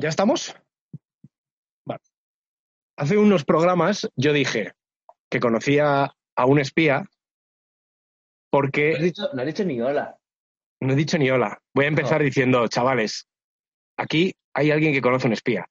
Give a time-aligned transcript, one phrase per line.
[0.00, 0.54] ¿Ya estamos?
[1.84, 2.00] Vale.
[2.96, 4.72] Hace unos programas yo dije
[5.30, 7.04] que conocía a un espía
[8.50, 8.90] porque...
[8.92, 10.18] No has dicho, no has dicho ni hola.
[10.80, 11.60] No he dicho ni hola.
[11.74, 12.24] Voy a empezar No.
[12.24, 13.28] diciendo, chavales,
[13.98, 15.68] aquí hay alguien que conoce un espía.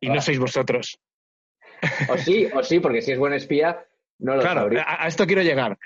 [0.00, 0.20] Y no Ah.
[0.20, 0.98] sois vosotros.
[2.10, 3.86] O sí, o sí, porque si es buen espía,
[4.18, 4.84] no lo Claro, sabría.
[4.86, 5.78] a esto quiero llegar.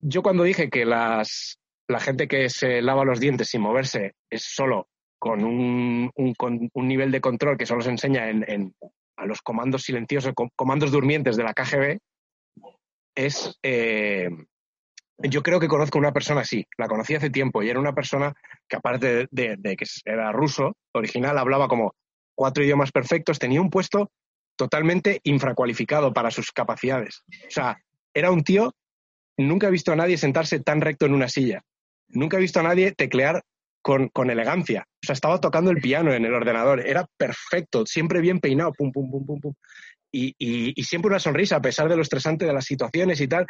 [0.00, 4.42] Yo cuando dije que las, la gente que se lava los dientes sin moverse es
[4.44, 4.88] solo
[5.22, 8.74] con un, un nivel de control que solo se enseña en, en-
[9.16, 11.98] a los comandos silenciosos, com- comandos durmientes de la KGB,
[13.14, 13.56] es...
[13.62, 14.28] eh,
[15.18, 16.66] yo creo que conozco una persona así.
[16.76, 18.34] La conocí hace tiempo y era una persona
[18.68, 21.94] que aparte de, de- de que era ruso, original, hablaba como
[22.34, 24.10] cuatro idiomas perfectos, tenía un puesto
[24.56, 27.22] totalmente infracualificado para sus capacidades.
[27.46, 27.78] O sea,
[28.12, 28.74] era un tío,
[29.38, 31.62] nunca he visto a nadie sentarse tan recto en una silla.
[32.08, 33.40] Nunca he visto a nadie teclear
[33.82, 34.84] con, con elegancia.
[35.02, 36.86] O sea, estaba tocando el piano en el ordenador.
[36.86, 39.54] Era perfecto, siempre bien peinado, pum, pum, pum, pum, pum.
[40.12, 43.28] Y, y- y siempre una sonrisa, a pesar de lo estresante de las situaciones y
[43.28, 43.46] tal.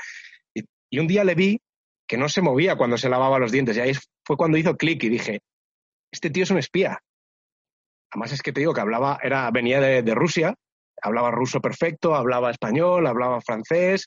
[0.55, 1.61] Y, y un día le vi
[2.09, 3.77] que no se movía cuando se lavaba los dientes.
[3.77, 3.93] Y ahí
[4.27, 5.41] fue cuando hizo clic y dije,
[6.13, 6.99] este tío es un espía.
[8.11, 10.55] Además es que te digo que hablaba, era, venía de, de Rusia,
[11.03, 14.07] hablaba ruso perfecto, hablaba español, hablaba francés,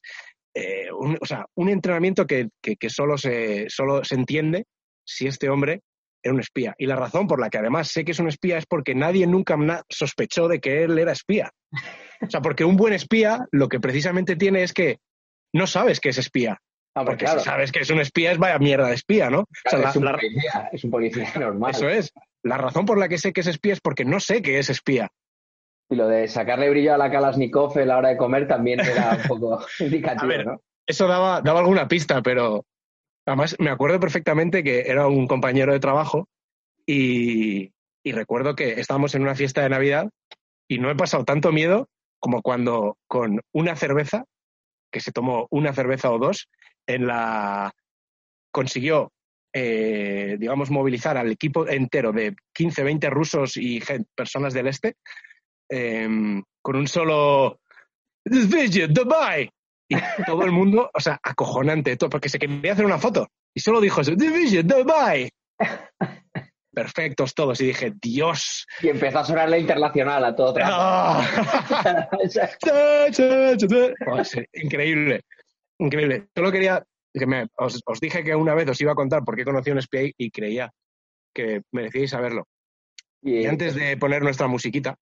[0.54, 4.66] eh, un- o sea, un entrenamiento que, que- que solo, se, solo se entiende
[5.04, 5.82] si este hombre
[6.26, 6.74] era un espía.
[6.78, 9.28] Y la razón por la que además sé que es un espía es porque nadie
[9.28, 9.58] nunca
[9.90, 11.52] sospechó de que él era espía.
[12.22, 14.98] O sea, porque un buen espía lo que precisamente tiene es que
[15.54, 16.58] no sabes que es espía.
[16.98, 19.30] Ah, pues Porque claro, si sabes que es un espía es vaya mierda de espía,
[19.30, 19.42] ¿no?
[19.42, 21.72] O sea, la- es, un la- policía, es un policía normal.
[21.72, 22.12] eso es.
[22.44, 24.70] La razón por la que sé que es espía es porque no sé que es
[24.70, 25.10] espía.
[25.90, 29.18] Y lo de sacarle brillo a la Kalashnikov a la hora de comer también era
[29.22, 30.62] un poco indicativo, A ver, ¿no?
[30.88, 32.66] eso daba, daba alguna pista, pero
[33.26, 36.28] además me acuerdo perfectamente que era un compañero de trabajo
[36.86, 37.72] y,
[38.04, 40.10] recuerdo que estábamos en una fiesta de Navidad
[40.68, 44.26] y no he pasado tanto miedo como cuando con una cerveza,
[44.92, 46.48] que se tomó una cerveza o dos,
[46.88, 47.74] en la
[48.52, 49.12] consiguió,
[49.54, 53.82] eh, digamos, movilizar al equipo entero de 15, 20 rusos y
[54.16, 54.96] personas del este
[55.70, 57.60] em, con un solo
[58.24, 59.50] "This vision, Dubai.
[59.88, 63.28] Y todo el mundo, o sea, acojonante, todo, porque se quería hacer una foto.
[63.54, 65.30] Y solo dijo eso, Division, Dubai.
[66.74, 67.62] Perfectos todos.
[67.62, 68.66] Y dije, Dios.
[68.82, 70.56] Y empezó a sonar la internacional a todo.
[70.62, 72.10] Ah.
[74.08, 75.22] Oh, sí, increíble.
[75.80, 76.28] Increíble.
[76.36, 79.36] Solo quería, que me- os, os dije que una vez os iba a contar por
[79.36, 80.72] qué conocí a un espía y creía
[81.34, 82.48] que merecíais saberlo.
[83.22, 84.96] y, Y antes de poner nuestra musiquita,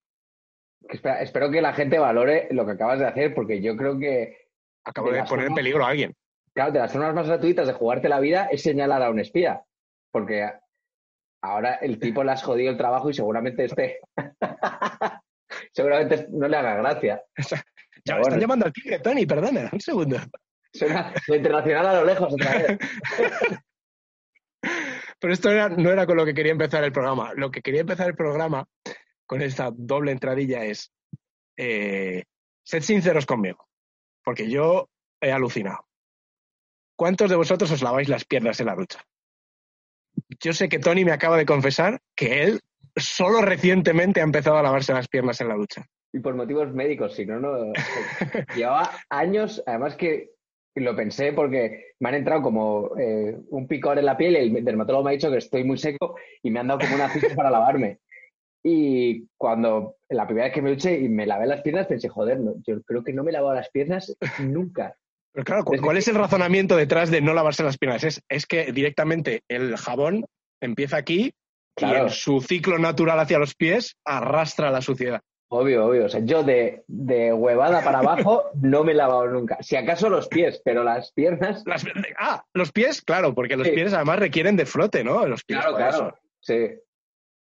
[0.89, 4.42] espera, espero que la gente valore lo que acabas de hacer, porque yo creo que,
[4.85, 6.13] acabo De poner en peligro a alguien.
[6.53, 9.63] claro, de las formas más gratuitas de jugarte la vida es señalar a un espía.
[10.11, 10.49] Porque
[11.41, 13.99] ahora el tipo le has jodido el trabajo y seguramente este.
[15.73, 17.21] seguramente no le haga gracia.
[18.05, 20.17] Ya me están llamando al tigre, Tony, perdona, un segundo.
[20.73, 22.77] Suena lo internacional a lo lejos otra vez.
[25.19, 27.31] Pero esto era- no era con lo que quería empezar el programa.
[27.35, 28.65] Lo que quería empezar el programa
[29.25, 30.91] con esta doble entradilla es,
[31.57, 32.23] eh,
[32.65, 33.67] sed sinceros conmigo,
[34.23, 34.89] porque yo
[35.21, 35.85] he alucinado.
[36.95, 39.03] ¿Cuántos de vosotros os laváis las piernas en la ducha?
[40.39, 42.61] Yo sé que Tony me acaba de confesar que él
[42.95, 45.85] solo recientemente ha empezado a lavarse las piernas en la ducha.
[46.11, 47.73] Y por motivos médicos, si no, no.
[48.55, 50.33] Llevaba años, además que
[50.75, 54.65] lo pensé porque me han entrado como eh, un picor en la piel y el
[54.65, 57.35] dermatólogo me ha dicho que estoy muy seco y me han dado como una ficha
[57.35, 57.99] para lavarme.
[58.63, 62.39] Y cuando la primera vez que me duché y me lavé las piernas, pensé, joder,
[62.39, 64.95] no, yo creo que no me he lavado las piernas nunca.
[65.33, 68.03] Pero claro, ¿cu- Desde ¿cuál es el razonamiento detrás de no lavarse las piernas?
[68.03, 70.25] Es, es que directamente el jabón
[70.61, 71.33] empieza aquí y
[71.75, 72.03] Claro.
[72.03, 75.19] en su ciclo natural hacia los pies arrastra la suciedad.
[75.49, 76.05] Obvio, obvio.
[76.05, 79.57] O sea, yo de, de huevada para abajo no me he lavado nunca.
[79.61, 81.63] Si acaso los pies, pero las piernas.
[81.65, 81.85] Las-
[82.19, 83.73] ah, los pies, claro, porque los Sí.
[83.73, 85.25] pies además requieren de frote, ¿no?
[85.27, 85.95] Los pies, Claro, claro.
[85.97, 86.17] eso.
[86.41, 86.79] Sí.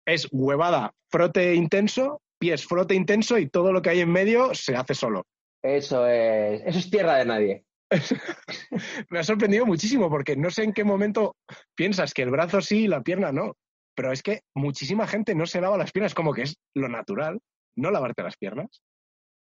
[0.05, 4.75] Es huevada, frote intenso, pies, frote intenso y todo lo que hay en medio se
[4.75, 5.25] hace solo.
[5.61, 7.65] Eso es, eso es tierra de nadie.
[9.09, 11.35] Me ha sorprendido muchísimo porque no sé en qué momento
[11.75, 13.55] piensas que el brazo sí y la pierna no.
[13.95, 17.39] pero es que muchísima gente no se lava las piernas como que es lo natural,
[17.75, 18.81] no lavarte las piernas.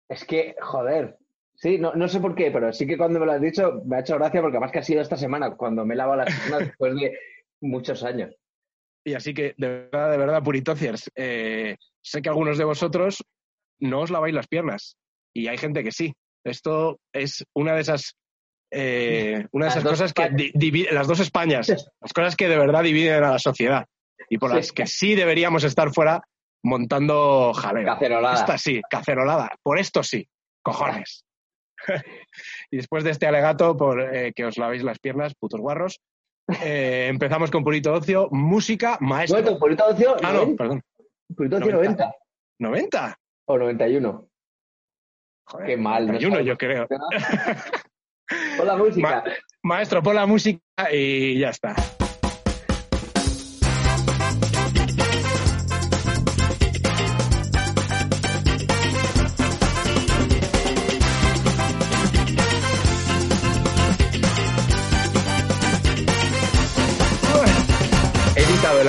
[0.09, 1.17] Es que, joder,
[1.55, 3.97] sí, no, no sé por qué, pero sí que cuando me lo has dicho me
[3.97, 6.33] ha hecho gracia porque además que ha sido esta semana cuando me he lavado las
[6.33, 7.19] piernas después de
[7.61, 8.33] muchos años.
[9.09, 13.23] Y así que, de verdad, de verdad, puritociers, eh, sé que algunos de vosotros
[13.79, 14.97] no os laváis las piernas
[15.33, 16.13] y hay gente que sí.
[16.45, 18.13] Esto es una de esas,
[18.71, 21.67] eh, una de esas cosas que di- las dos Españas,
[21.99, 23.85] las cosas que de verdad dividen a la sociedad
[24.29, 24.55] y por Sí.
[24.57, 26.21] las que sí deberíamos estar fuera
[26.63, 27.85] montando jaleo.
[27.85, 28.35] Cacerolada.
[28.39, 29.49] Esta sí, cacerolada.
[29.63, 30.27] Por esto sí,
[30.61, 31.25] cojones.
[32.71, 35.99] y después de este alegato por eh, que os lavéis las piernas, putos guarros,
[36.63, 39.41] eh, empezamos con Purito Ocio, música, maestro.
[39.41, 40.81] Bueno, Purito Ocio, ah, no, 90, perdón.
[41.35, 42.15] Purito Ocio 90.
[42.59, 43.15] 90 ¿90?
[43.45, 44.27] o 91.
[45.45, 46.47] Joder, Qué mal, no 91 sabemos.
[46.47, 46.87] yo creo.
[48.57, 49.23] Con la música.
[49.63, 50.61] Maestro, pon la música
[50.91, 51.75] y ya está.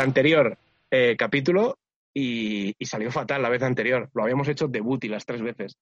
[0.00, 0.56] Anterior
[0.90, 1.78] eh, capítulo
[2.14, 4.08] y, y salió fatal la vez anterior.
[4.14, 5.76] Lo habíamos hecho debut y las tres veces,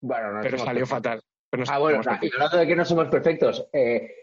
[0.00, 0.88] Bueno, no pero salió perfectos.
[0.90, 1.22] fatal.
[1.50, 4.14] Pero no Ah, bueno, y hablando de que no somos perfectos, eh,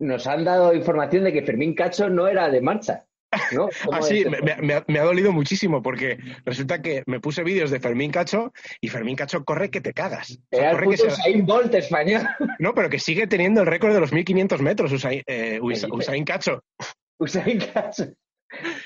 [0.00, 3.04] nos han dado información de que Fermín Cacho no era de marcha.
[3.52, 3.68] ¿no?
[3.84, 4.24] ¿Cómo Ah, sí,
[4.62, 8.52] me, ha, me ha dolido muchísimo porque resulta que me puse vídeos de Fermín Cacho
[8.80, 10.38] y Fermín Cacho corre que te cagas.
[10.52, 12.22] O sea, corre que se- Usain Bolt español.
[12.60, 15.96] No, pero que sigue teniendo el récord de los 1500 metros, Usain, eh, Usa- ¿Qué
[15.96, 16.08] dices?
[16.08, 16.62] Usain Cacho.
[17.18, 18.04] Usain Cacho.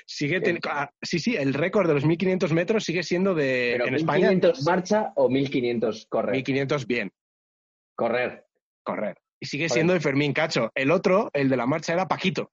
[0.06, 3.86] Sigue ten- ah, sí, sí, el récord de los 1500 metros sigue siendo de Pero
[3.88, 6.34] en España 1500 marcha o 1500 correr.
[6.34, 7.12] 1500 bien,
[7.94, 8.46] Correr.
[8.82, 9.18] correr.
[9.40, 10.70] Y sigue siendo de Fermín Cacho.
[10.74, 12.50] El otro, el de la marcha, era Paquito.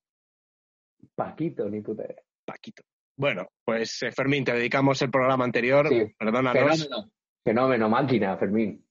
[1.15, 2.21] Paquito, ni puta idea.
[2.45, 2.83] Paquito.
[3.17, 5.87] Bueno, pues eh, Fermín, te dedicamos el programa anterior.
[5.89, 6.13] Sí.
[6.17, 7.11] Perdónanos, Fenómeno.
[7.43, 8.85] Fenómeno, máquina, Fermín.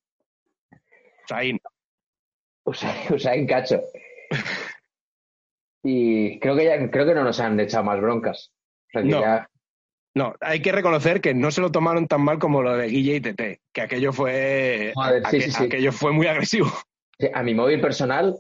[1.24, 1.58] Usain.
[2.64, 3.80] Usain, Usain Cacho.
[5.84, 8.50] Y creo que ya, creo que no nos han echado más broncas.
[8.88, 9.20] O sea, que No.
[9.20, 9.48] ya-
[10.16, 13.16] No, hay que reconocer que no se lo tomaron tan mal como lo de Guille
[13.16, 15.64] y Tete, que aquello fue, Joder, sí, sí, sí.
[15.64, 16.68] aquello fue muy agresivo.
[17.32, 18.36] A mi móvil personal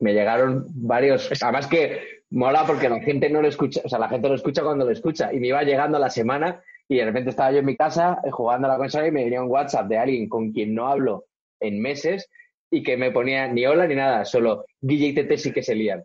[0.00, 1.30] me llegaron varios.
[1.42, 4.62] Además que mola porque la gente no lo escucha, o sea, la gente lo escucha
[4.62, 5.30] cuando lo escucha.
[5.32, 8.18] Y me iba llegando a la semana y de repente estaba yo en mi casa
[8.24, 10.88] eh, jugando a la consola y me venía un WhatsApp de alguien con quien no
[10.88, 11.26] hablo
[11.60, 12.30] en meses
[12.70, 15.74] y que me ponía ni hola ni nada, solo Guille y Tete sí que se
[15.74, 16.04] lían.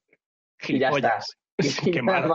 [0.68, 0.92] Y ya.
[1.60, 2.32] Y Qué mal.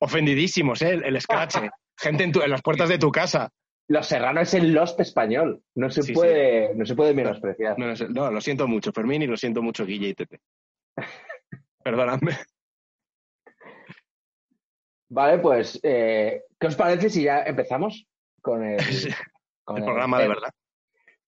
[0.00, 1.00] Ofendidísimos, ¿eh?
[1.04, 1.56] El, scratch.
[1.98, 3.50] Gente en, tu- en las puertas de tu casa.
[3.88, 5.62] Los Serrano es el Lost español.
[5.74, 7.76] No se Sí, puede, no se puede menospreciar.
[7.78, 10.40] No, no sé, no, lo siento mucho, Fermín, y lo siento mucho, Guille y Tete.
[11.84, 12.36] Perdonadme.
[15.08, 18.06] Vale, pues, eh, ¿qué os parece si ya empezamos
[18.40, 18.78] con el,
[19.64, 20.50] con El programa de verdad.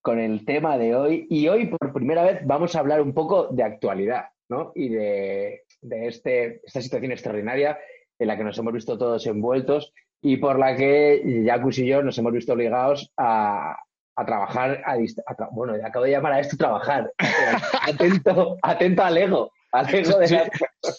[0.01, 1.27] con el tema de hoy.
[1.29, 4.73] Y hoy, por primera vez, vamos a hablar un poco de actualidad, ¿no?
[4.75, 7.79] Y de, de este, esta situación extraordinaria
[8.19, 12.03] en la que nos hemos visto todos envueltos y por la que Jacus y yo
[12.03, 13.75] nos hemos visto obligados a,
[14.17, 14.97] a trabajar a, a
[15.37, 17.11] tra- Bueno, acabo de llamar a esto trabajar.
[17.83, 19.51] atento, atento al ego.
[19.73, 20.51] Al ego de la-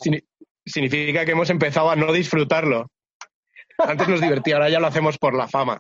[0.01, 0.23] Signi-
[0.65, 2.87] Significa que hemos empezado a no disfrutarlo.
[3.77, 5.79] Antes nos divertía, ahora ya lo hacemos por la fama.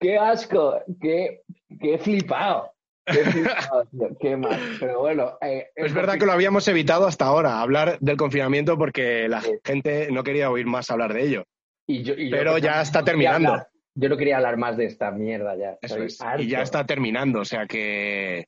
[0.00, 0.80] ¡Qué asco!
[1.00, 1.42] ¡Qué,
[1.80, 2.72] qué flipado!
[3.06, 3.84] ¡Qué flipado!
[3.90, 4.60] tío, ¡Qué mal!
[4.80, 5.38] Pero bueno...
[5.40, 9.52] eh, Es verdad que lo habíamos evitado hasta ahora, hablar del confinamiento, porque la Sí.
[9.64, 11.44] gente no quería oír más hablar de ello.
[11.86, 13.50] Y yo- y yo Pero ya está terminando.
[13.50, 15.78] hablar- Yo no quería hablar más de esta mierda ya.
[15.80, 16.18] Eso es.
[16.38, 18.46] Y ya está terminando, o sea que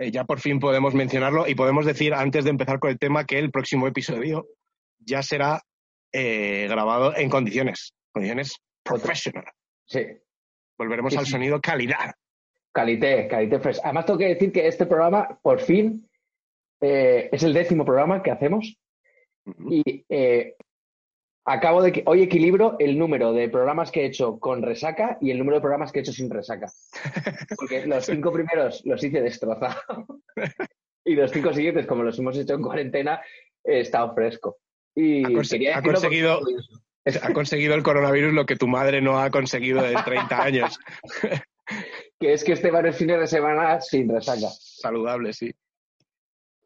[0.00, 3.24] eh, ya por fin podemos mencionarlo y podemos decir, antes de empezar con el tema,
[3.24, 4.46] que el próximo episodio
[4.98, 5.60] ya será
[6.12, 9.44] eh, grabado en condiciones, condiciones professional.
[9.86, 10.06] Sí.
[10.78, 12.14] Volveremos Sí, al sonido calidad.
[12.78, 13.80] Calité, Calité Fresh.
[13.82, 16.08] Además, tengo que decir que este programa, por fin,
[16.80, 18.78] eh, es el décimo programa que hacemos
[19.68, 20.54] y eh,
[21.44, 25.32] acabo de que hoy equilibro el número de programas que he hecho con resaca y
[25.32, 26.70] el número de programas que he hecho sin resaca.
[27.58, 30.06] Porque los cinco primeros los hice destrozados
[31.04, 33.20] y los cinco siguientes, como los hemos hecho en cuarentena,
[33.64, 34.58] he estado fresco.
[34.94, 35.28] Y Ha
[35.78, 36.40] ha conseguido-
[37.22, 40.78] Ha conseguido el coronavirus lo que tu madre no ha conseguido en 30 años.
[42.20, 44.48] que es que este varios fines de semana sin resaca.
[44.50, 45.52] Saludable, sí.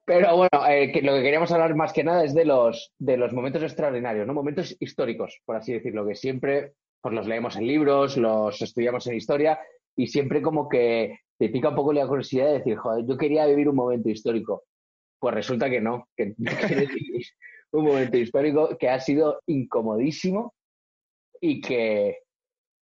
[0.04, 3.16] Pero bueno, eh, que lo que queríamos hablar más que nada es de los, de
[3.16, 4.34] los momentos extraordinarios, ¿no?
[4.34, 9.14] Momentos históricos, por así decirlo, que siempre pues los leemos en libros, los estudiamos en
[9.14, 9.58] historia
[9.96, 13.46] y siempre como que te pica un poco la curiosidad de decir, joder, yo quería
[13.46, 14.64] vivir un momento histórico.
[15.18, 16.34] Pues resulta que no, que
[17.72, 20.54] un momento histórico que ha sido incomodísimo
[21.40, 22.20] y que,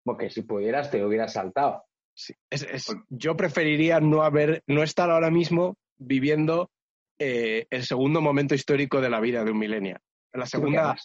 [0.05, 1.85] porque si pudieras te hubieras saltado.
[2.21, 2.35] Sí.
[2.51, 6.71] Es, es, yo preferiría no haber, no estar ahora mismo viviendo
[7.19, 9.97] eh, el segundo momento histórico de la vida de un milenio.
[10.35, 10.97] La segunda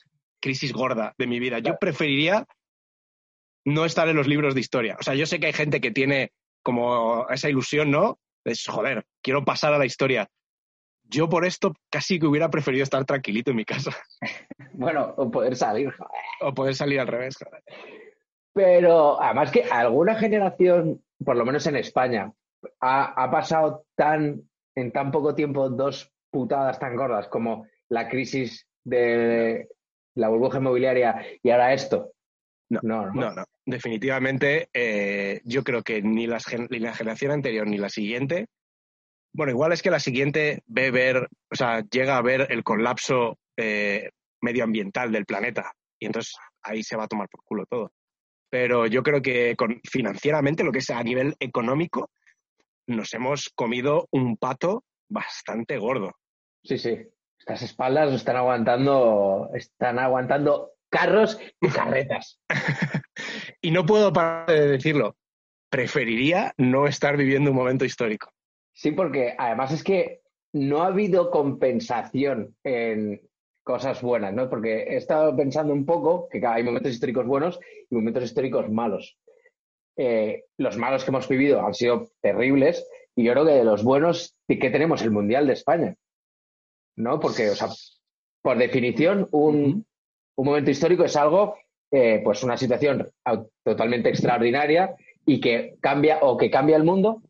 [0.41, 1.60] crisis gorda de mi vida.
[1.60, 2.45] Yo preferiría
[3.65, 4.98] no estar en los libros de historia.
[5.00, 8.19] O sea, yo sé que hay gente que tiene como esa ilusión, ¿no?
[8.43, 10.27] Es, joder, quiero pasar a la historia.
[11.05, 13.91] Yo por esto casi que hubiera preferido estar tranquilito en mi casa.
[14.77, 15.93] Bueno, o poder salir.
[16.41, 17.38] O poder salir al revés.
[18.55, 22.31] Pero además que alguna generación, por lo menos en España,
[22.79, 24.43] ha, ha pasado tan
[24.75, 29.67] en tan poco tiempo dos putadas tan gordas como la crisis de
[30.15, 32.13] la burbuja inmobiliaria y ahora esto.
[32.69, 33.45] No, no, no.
[33.65, 38.47] Definitivamente, eh, yo creo que ni, las, ni la generación anterior ni la siguiente.
[39.33, 43.38] Bueno, igual es que la siguiente ve ver, o sea, llega a ver el colapso
[43.57, 45.74] eh, medioambiental del planeta.
[46.00, 47.91] Y entonces ahí se va a tomar por culo todo.
[48.50, 52.10] Pero yo creo que con, financieramente, lo que es a nivel económico,
[52.88, 56.12] nos hemos comido un pato bastante gordo.
[56.64, 56.98] Sí, sí.
[57.38, 62.40] Estas espaldas están aguantando, están aguantando carros y carretas.
[63.62, 65.16] y no puedo parar de decirlo.
[65.70, 68.32] Preferiría no estar viviendo un momento histórico.
[68.74, 70.22] Sí, porque además es que
[70.54, 73.22] no ha habido compensación en
[73.65, 74.48] cosas buenas, ¿no?
[74.48, 79.17] Porque he estado pensando un poco que hay momentos históricos buenos y momentos históricos malos.
[79.98, 83.84] Eh, los malos que hemos vivido han sido terribles y yo creo que de los
[83.84, 85.95] buenos que tenemos el Mundial de España.
[86.95, 87.19] ¿No?
[87.19, 87.69] Porque, o sea,
[88.41, 89.86] por definición, un,
[90.36, 91.57] un momento histórico es algo,
[91.91, 93.10] eh, pues una situación
[93.63, 94.95] totalmente extraordinaria
[95.25, 97.24] y que cambia o que cambia el mundo,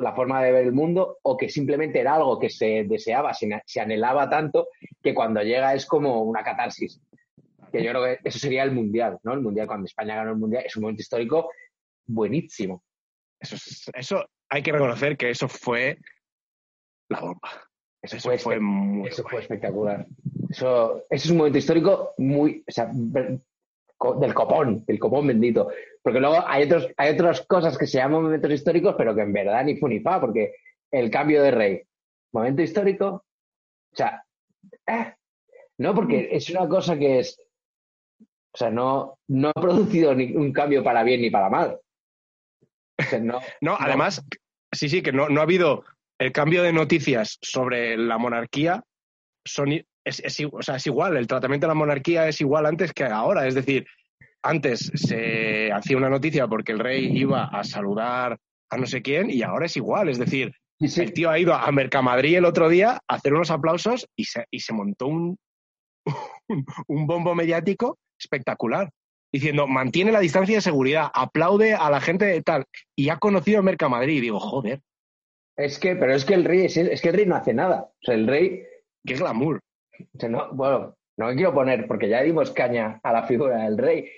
[0.00, 3.80] la forma de ver el mundo, o que simplemente era algo que se deseaba, se,
[3.80, 4.68] anhelaba tanto,
[5.02, 7.00] que cuando llega es como una catarsis.
[7.72, 9.32] Que yo creo que eso sería el Mundial, ¿no?
[9.32, 11.50] El Mundial, cuando España ganó el Mundial, es un momento histórico
[12.06, 12.82] buenísimo.
[13.38, 13.56] Eso,
[13.94, 15.98] eso hay que reconocer que eso fue
[17.08, 17.50] la bomba.
[18.02, 20.06] Eso, fue, muy eso fue espectacular.
[20.48, 22.90] Eso, ese es un momento histórico muy, o sea,
[24.18, 25.70] del copón, del copón bendito.
[26.02, 29.32] Porque luego hay, otros, hay otras cosas que se llaman momentos históricos, pero que en
[29.32, 30.54] verdad ni fu ni fa, porque
[30.90, 31.82] el cambio de rey,
[32.32, 33.24] momento histórico,
[33.92, 34.24] o sea,
[34.86, 35.14] eh,
[35.78, 37.40] no, porque es una cosa que es,
[38.52, 41.78] o sea, no, no ha producido ni un cambio para bien ni para mal
[43.60, 44.24] no, además,
[44.72, 45.84] sí, sí, que no, no ha habido
[46.18, 48.82] el cambio de noticias sobre la monarquía.
[49.44, 49.70] Son,
[50.04, 53.04] es, es, o sea, es igual, el tratamiento de la monarquía es igual antes que
[53.04, 53.46] ahora.
[53.46, 53.86] Es decir,
[54.42, 58.38] antes se hacía una noticia porque el rey iba a saludar
[58.70, 60.08] a no sé quién y ahora es igual.
[60.08, 64.06] Es decir, el tío ha ido a Mercamadrid el otro día a hacer unos aplausos
[64.16, 65.36] y se, y se montó un,
[66.88, 68.90] un bombo mediático espectacular
[69.32, 72.64] diciendo, mantiene la distancia de seguridad, aplaude a la gente de tal,
[72.96, 74.80] y ha conocido a Mercamadrid, y digo, joder.
[75.56, 77.82] Es que, pero es que el rey, es, que el rey no hace nada.
[77.82, 78.64] O sea, el rey.
[79.04, 79.60] Qué glamour.
[80.28, 84.10] No, bueno, no me quiero poner, porque ya dimos caña a la figura del rey,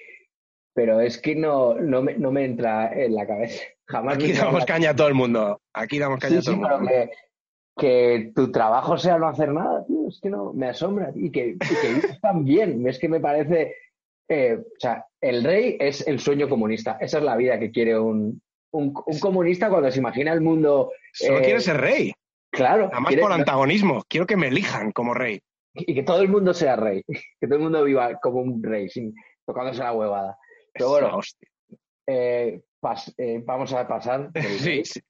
[0.75, 3.63] pero es que no, no, me, no me entra en la cabeza.
[3.87, 5.61] Jamás Aquí damos caña a todo el mundo.
[5.75, 6.79] Aquí damos caña a todo el mundo.
[6.89, 7.11] Que,
[7.77, 11.11] que, tu trabajo sea no hacer nada, tío, es que no, me asombra.
[11.15, 12.87] Y que, y que bien.
[12.87, 13.75] Es que me parece
[14.33, 16.97] eh, o sea, el rey es el sueño comunista.
[17.01, 18.41] Esa es la vida que quiere un,
[18.73, 20.93] un, comunista cuando se imagina el mundo.
[21.13, 22.15] Solo quiere ser rey.
[22.51, 22.89] Claro.
[22.93, 24.05] Además por antagonismo.
[24.09, 25.41] Quiero que me elijan como rey.
[25.75, 27.03] Y que todo el mundo sea rey.
[27.41, 29.15] Que todo el mundo viva como un rey, sin
[29.47, 30.39] tocándose la huevada.
[30.73, 31.21] Pero bueno,
[32.07, 32.63] eh,
[33.19, 34.31] eh, vamos a pasar.
[34.59, 35.01] sí, sí.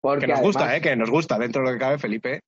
[0.00, 0.80] Porque que nos gusta, ¿eh?
[0.80, 1.38] Que nos gusta.
[1.38, 2.40] Dentro de lo que cabe, Felipe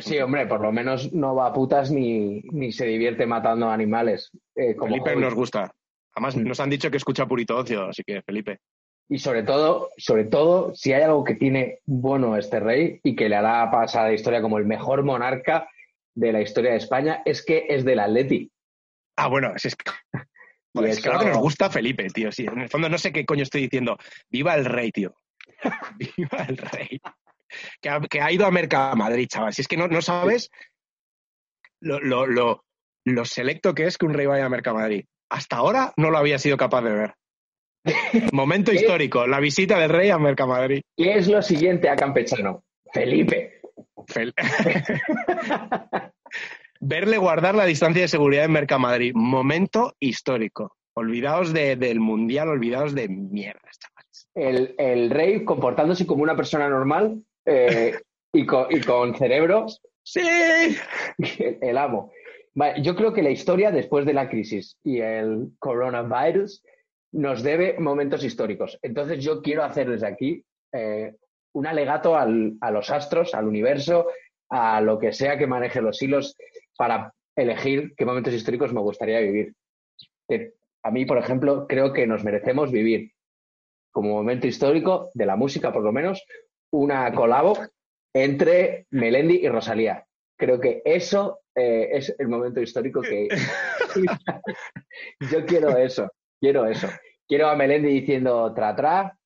[0.00, 4.30] sí, hombre, por lo menos no va a putas ni, ni se divierte matando animales.
[4.54, 5.70] Eh, Felipe nos gusta.
[6.14, 6.44] Además, mm.
[6.44, 8.58] nos han dicho que escucha Purito Ocio, así que Felipe.
[9.08, 13.28] Y sobre todo, sobre todo, si hay algo que tiene bueno este rey y que
[13.28, 15.68] le hará pasar a la historia como el mejor monarca
[16.18, 18.50] de la historia de España, es que es del Atleti.
[19.16, 19.90] Ah, bueno, es, que...
[20.72, 22.30] Pues claro que nos gusta Felipe, tío.
[22.30, 23.96] Sí, en el fondo no sé qué coño estoy diciendo.
[24.30, 25.14] Viva el rey, tío.
[25.96, 27.00] Viva el rey
[28.10, 29.52] que ha, ido a Mercamadrid, chaval.
[29.52, 30.50] Si es que no, no sabes
[31.80, 32.64] lo, lo, lo,
[33.04, 35.04] lo, selecto que es que un rey vaya a Mercamadrid.
[35.30, 37.14] Hasta ahora no lo había sido capaz de ver.
[38.32, 40.82] Momento histórico, la visita del rey a Mercamadrid.
[40.96, 42.64] ¿Qué es lo siguiente a Campechano?
[42.92, 43.60] Felipe.
[46.88, 49.12] Verle guardar la distancia de seguridad en Mercamadrid.
[49.14, 50.74] Momento histórico.
[50.94, 54.30] Olvidaos del mundial, olvidaos de mierdas, chavales.
[54.34, 57.94] El, el, rey comportándose como una persona normal eh,
[58.32, 59.66] y, con, y, con, cerebro.
[60.02, 60.22] Sí.
[61.60, 62.10] El amo.
[62.54, 66.62] Vale, yo creo que la historia después de la crisis y el coronavirus
[67.12, 68.78] nos debe momentos históricos.
[68.80, 70.42] Entonces yo quiero hacer desde aquí
[70.72, 71.12] eh,
[71.52, 74.06] un alegato al- a los astros, al universo,
[74.48, 76.34] a lo que sea que maneje los hilos
[76.78, 79.54] para elegir qué momentos históricos me gustaría vivir.
[80.28, 80.54] Que
[80.84, 83.12] a mí, por ejemplo, creo que nos merecemos vivir
[83.92, 86.24] como momento histórico de la música, por lo menos,
[86.72, 87.58] una colabo
[88.14, 90.06] entre Melendi y Rosalía.
[90.38, 93.28] Creo que eso eh, es el momento histórico que
[95.32, 96.88] yo quiero eso, quiero eso.
[97.26, 99.17] Quiero a Melendi diciendo tra tra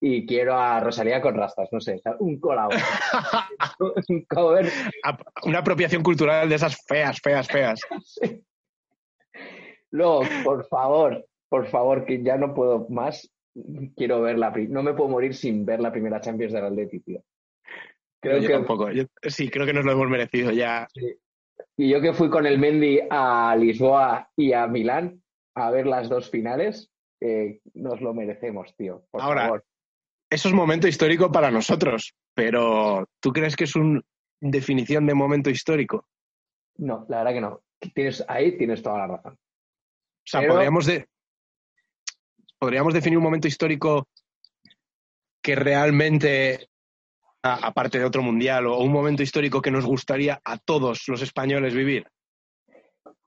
[0.00, 2.70] y quiero a Rosalía con rastas, no sé, un colabo.
[4.08, 4.70] un cover.
[5.44, 7.80] Una apropiación cultural de esas feas, feas, feas.
[9.90, 13.30] Luego, por favor, por favor, que ya no puedo más.
[13.96, 17.22] Quiero ver la no me puedo morir sin ver la primera Champions del Atleti, tío.
[18.20, 18.90] Creo yo que tampoco.
[18.90, 20.86] Yo- sí, creo que nos lo hemos merecido ya.
[21.76, 25.22] Y yo que fui con el Mendy a Lisboa y a Milán
[25.54, 29.02] a ver las dos finales, eh, nos lo merecemos, tío.
[29.10, 29.64] Por Ahora, favor.
[30.30, 34.00] Eso es momento histórico para nosotros, pero ¿tú crees que es una
[34.40, 36.06] definición de momento histórico?
[36.76, 37.62] No, la verdad que no.
[37.94, 39.34] Tienes, ahí tienes toda la razón.
[39.34, 41.06] O sea, Pero- podríamos, de-
[42.58, 44.08] podríamos definir un momento histórico
[45.42, 46.68] que realmente,
[47.42, 51.72] aparte de otro mundial, o un momento histórico que nos gustaría a todos los españoles
[51.72, 52.06] vivir.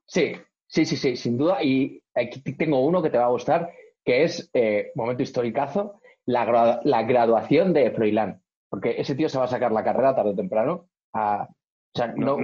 [0.06, 0.34] Sí,
[0.68, 1.62] sí, sí, sí, sin duda.
[1.64, 3.72] Y aquí tengo uno que te va a gustar,
[4.04, 8.42] que es, eh, momento historicazo, la, la graduación de Froilán.
[8.68, 10.86] Porque ese tío se va a sacar la carrera tarde o temprano.
[11.14, 11.46] a-
[11.94, 12.38] o sea, No,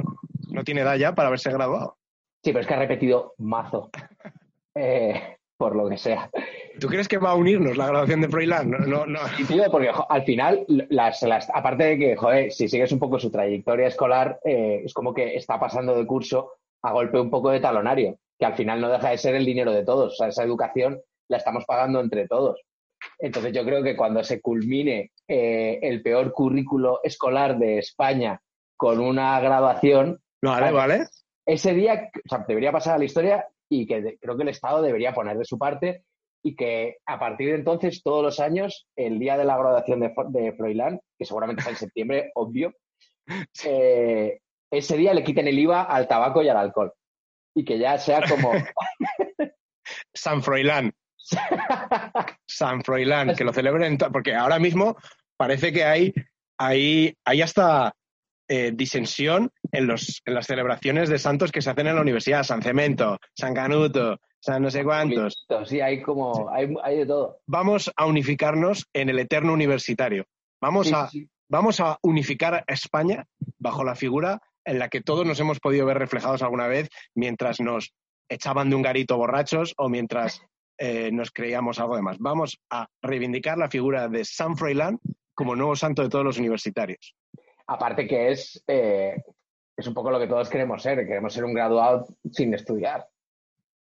[0.50, 1.96] no, tiene edad ya para haberse graduado.
[2.44, 3.90] sí, pero es que ha repetido mazo.
[4.74, 6.30] Eh, por lo que sea.
[6.78, 8.70] ¿Tú crees que va a unirnos la graduación de Froilán?
[8.70, 9.18] No, no, no.
[9.48, 13.18] Tío, porque jo, al final, las, las- aparte de que, joder, si sigues un poco
[13.18, 17.50] su trayectoria escolar, eh, es como que está pasando de curso a golpe un poco
[17.50, 20.12] de talonario, que al final no deja de ser el dinero de todos.
[20.12, 22.60] O sea, esa educación la estamos pagando entre todos.
[23.18, 28.40] Entonces yo creo que cuando se culmine eh, el peor currículo escolar de España
[28.76, 31.06] con una graduación, Vale, vale.
[31.46, 34.50] ese día o sea, debería pasar a la historia y que de- creo que el
[34.50, 36.04] Estado debería poner de su parte
[36.44, 40.52] y que a partir de entonces, todos los años, el día de la graduación de
[40.56, 42.72] Froilán, que seguramente es en septiembre, obvio,
[43.64, 44.38] eh,
[44.70, 46.92] ese día le quiten el IVA al tabaco y al alcohol.
[47.56, 48.52] Y que ya sea como...
[50.14, 50.92] San Froilán.
[52.46, 54.96] San Froilán, que lo celebren, porque ahora mismo
[55.36, 56.12] parece que hay,
[56.58, 57.94] hay, hay hasta
[58.48, 62.42] eh, disensión en, los, en las celebraciones de santos que se hacen en la universidad,
[62.42, 65.46] San Cemento, San Canuto, San no sé cuántos.
[65.66, 66.48] Sí, hay como...
[66.50, 67.40] Hay, hay de todo.
[67.46, 70.24] Vamos a unificarnos en el eterno universitario.
[70.60, 71.28] Vamos Sí, a, sí.
[71.48, 73.26] vamos a unificar a España
[73.58, 77.60] bajo la figura en la que todos nos hemos podido ver reflejados alguna vez mientras
[77.60, 77.92] nos
[78.28, 80.42] echaban de un garito borrachos o mientras
[80.78, 82.18] eh, nos creíamos algo de más.
[82.18, 84.98] Vamos a reivindicar la figura de San Froilán
[85.34, 87.14] como nuevo santo de todos los universitarios.
[87.66, 89.16] Aparte que es, eh,
[89.76, 93.06] es un poco lo que todos queremos ser, queremos ser un graduado sin estudiar.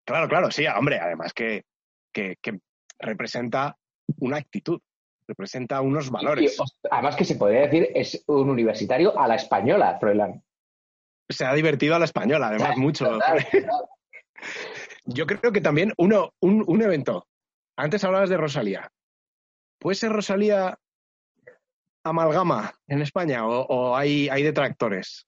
[0.05, 1.63] Claro, claro, sí, hombre, además que,
[2.11, 2.59] que, que
[2.99, 3.77] representa
[4.17, 4.79] una actitud,
[5.27, 6.57] representa unos Y, valores.
[6.89, 10.43] además que se podría decir, es un universitario a la española, Froilán.
[11.29, 13.05] Se ha divertido a la española, además, mucho.
[13.05, 13.85] Total, total.
[15.11, 17.25] Yo creo que también uno, un, un evento.
[17.75, 18.91] Antes hablabas de Rosalía.
[19.79, 20.77] ¿Puede ser Rosalía
[22.03, 25.25] amalgama en España o, o hay, hay detractores?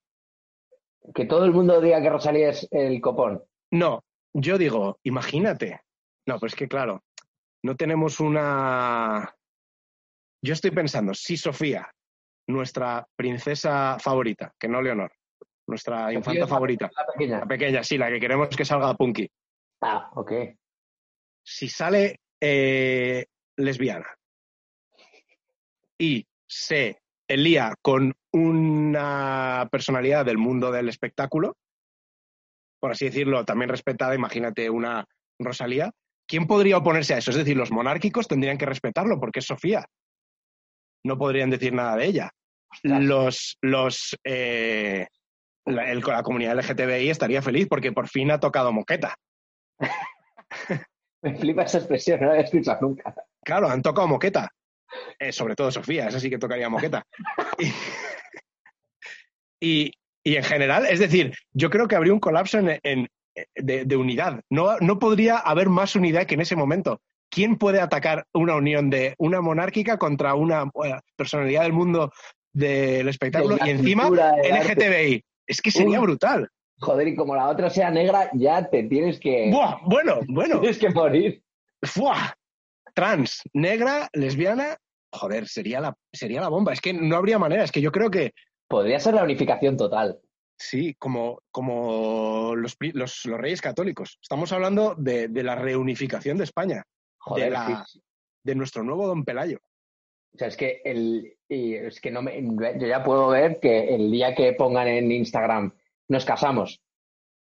[1.15, 3.43] Que todo el mundo diga que Rosalía es el copón.
[3.71, 5.81] No, yo digo, imagínate.
[6.27, 7.03] No, pues es que claro,
[7.63, 9.33] no tenemos una...
[10.43, 11.91] Yo estoy pensando, si Sofía,
[12.47, 15.11] nuestra princesa favorita, que no Leonor,
[15.67, 17.39] nuestra infanta favorita, La pequeña.
[17.39, 19.29] la pequeña, sí, la que queremos que salga punky,
[19.81, 20.31] Ah, ok.
[21.43, 23.25] si sale eh,
[23.57, 24.07] lesbiana
[25.97, 31.55] y se lía con una personalidad del mundo del espectáculo,
[32.79, 35.05] por así decirlo, también respetada, imagínate una
[35.39, 35.91] Rosalía,
[36.27, 37.31] ¿quién podría oponerse a eso?
[37.31, 39.85] Es decir, los monárquicos tendrían que respetarlo porque es Sofía.
[41.03, 42.31] No podrían decir nada de ella.
[42.71, 43.01] Ostras.
[43.03, 45.07] Los, los, eh,
[45.65, 49.15] la, el- la comunidad LGTBI estaría feliz porque por fin ha tocado moqueta.
[51.23, 53.13] Me flipa esa expresión, no la había escuchado nunca.
[53.43, 54.49] Claro, han tocado moqueta.
[55.19, 57.03] Eh, sobre todo Sofía, esa sí que tocaría moqueta.
[59.63, 59.91] Y, y-
[60.23, 63.07] y en general, es decir, yo creo que habría un colapso en, en-
[63.55, 64.41] de, de unidad.
[64.49, 66.99] No, no podría haber más unidad que en ese momento.
[67.31, 70.69] ¿Quién puede atacar una unión de una monárquica contra una
[71.15, 72.11] personalidad del mundo
[72.53, 74.73] del espectáculo De y encima cultura, arte.
[74.75, 75.23] LGTBI?
[75.47, 76.05] Es que sería Uy.
[76.07, 76.49] brutal.
[76.81, 79.49] Joder, y como la otra sea negra, ya te tienes que.
[79.51, 80.59] Buah, bueno, bueno.
[80.59, 81.43] Tienes que morir.
[81.83, 82.35] ¡Fua!
[82.93, 84.77] Trans, negra, lesbiana.
[85.13, 86.73] Joder, sería la, sería la bomba.
[86.73, 87.63] Es que no habría manera.
[87.63, 88.33] Es que yo creo que
[88.67, 90.19] Podría ser la unificación total.
[90.57, 94.17] sí, como, como los, los, los reyes católicos.
[94.21, 96.83] Estamos hablando de, de la reunificación de España,
[97.19, 98.01] Joder, De la- sí.
[98.43, 99.59] de nuestro nuevo Don Pelayo.
[100.33, 102.41] O sea, es que el, y es que no me,
[102.79, 105.73] yo ya puedo ver que el día que pongan en Instagram
[106.11, 106.81] nos casamos.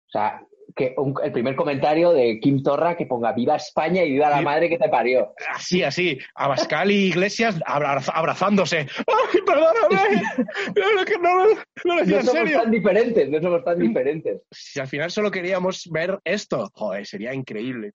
[0.08, 0.42] O sea,
[0.76, 4.40] que un- el primer comentario de Kim Torra que ponga viva España y viva la
[4.40, 5.34] madre que te parió.
[5.50, 6.18] Así, así.
[6.34, 8.78] Abascal y Iglesias abra- abrazándose.
[9.06, 10.22] ¡Ay, perdóname!
[10.74, 12.62] No, no, no lo decía No en somos serio.
[12.62, 14.42] tan diferentes, no somos tan diferentes.
[14.50, 17.92] Si al final solo queríamos ver esto, joder, sería increíble.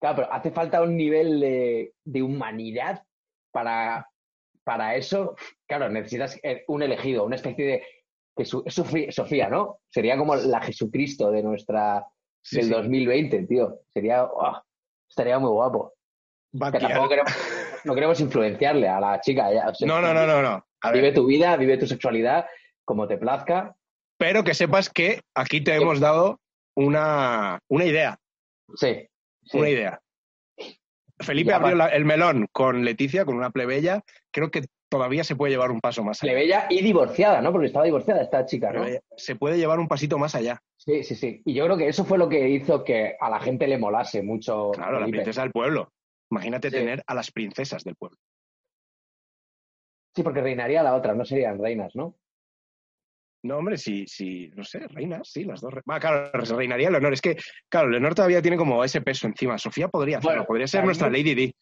[0.00, 3.02] Claro, pero hace falta un nivel de, de humanidad
[3.52, 4.06] para,
[4.64, 5.34] para eso.
[5.66, 7.82] Claro, necesitas eh, un elegido, una especie de...
[8.36, 9.78] Jesu- es Sofía, Sofía, ¿no?
[9.90, 12.04] Sería como la Jesucristo de nuestra,
[12.42, 12.70] Sí, del sí.
[12.70, 13.80] 2020, tío.
[13.92, 14.28] Sería...
[15.08, 15.94] estaría muy guapo.
[16.52, 17.32] Que tampoco queremos,
[17.84, 19.52] no queremos influenciarle a la chica.
[19.52, 20.64] ya, o sea, No, no, no, no, no.
[20.82, 22.46] A ver, Vive tu vida, vive tu sexualidad
[22.84, 23.74] como te plazca.
[24.18, 26.40] pero que sepas que aquí te hemos dado
[26.76, 28.18] una, una idea.
[28.76, 29.08] Sí.
[29.52, 30.00] Una idea.
[31.18, 34.02] Felipe Ya, abrió la- el melón con Leticia, con una plebeya.
[34.30, 36.32] Creo que todavía se puede llevar un paso más allá.
[36.32, 37.52] Plebeya y divorciada, ¿no?
[37.52, 38.80] Porque estaba divorciada esta chica, ¿no?
[38.82, 39.00] Plebeya.
[39.16, 40.60] Se puede llevar un pasito más allá.
[40.76, 41.42] Sí, sí, sí.
[41.44, 44.22] Y yo creo que eso fue lo que hizo que a la gente le molase
[44.22, 44.70] mucho.
[44.72, 45.18] Claro, la Felipe.
[45.18, 45.92] princesa del pueblo.
[46.30, 46.76] Imagínate Sí.
[46.76, 48.18] tener a las princesas del pueblo.
[50.14, 52.16] Sí, porque reinaría la otra, no serían reinas, ¿no?
[53.44, 55.72] No, hombre, sí, sí, no sé, reinas, sí, las dos.
[55.74, 57.12] re- Ah, claro, reinaría Leonor.
[57.12, 57.36] Es que,
[57.68, 59.58] claro, Leonor todavía tiene como ese peso encima.
[59.58, 61.54] Sofía podría hacerlo, Bueno, podría ser también- nuestra Lady Di.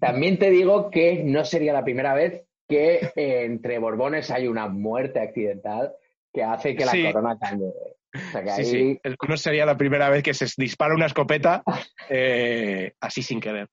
[0.00, 4.68] También te digo que no sería la primera vez que eh, entre Borbones hay una
[4.68, 5.92] muerte accidental
[6.32, 7.04] que hace que la Sí.
[7.12, 7.68] corona cambie.
[7.68, 9.00] O sea que Sí, ahí sí.
[9.02, 11.62] El- No sería la primera vez que se dispara una escopeta
[12.08, 13.68] eh, así sin querer.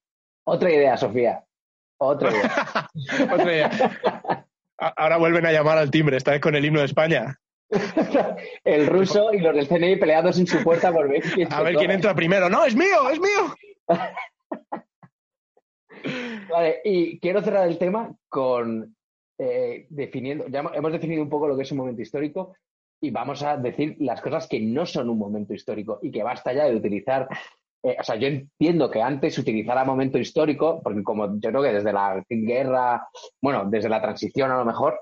[0.45, 1.43] otra idea, Sofía.
[1.99, 2.88] Otra idea.
[3.33, 4.45] Otra idea.
[4.77, 7.39] Ahora vuelven a llamar al timbre, esta vez con el himno de España.
[8.63, 11.75] El ruso y los del CNI peleados en su puerta por ver quién A ver
[11.75, 12.49] quién entra primero.
[12.49, 13.55] ¡No, es mío, es mío!
[16.49, 18.95] Vale, y quiero cerrar el tema con
[19.39, 22.55] eh, definiendo, ya hemo- hemos definido un poco lo que es un momento histórico
[23.01, 26.53] y vamos a decir las cosas que no son un momento histórico y que basta
[26.53, 27.27] ya de utilizar.
[27.83, 31.62] eh, o sea, yo entiendo que antes se utilizara momento histórico, porque como yo creo
[31.62, 33.07] que desde la guerra,
[33.41, 34.99] bueno, desde la transición a lo mejor,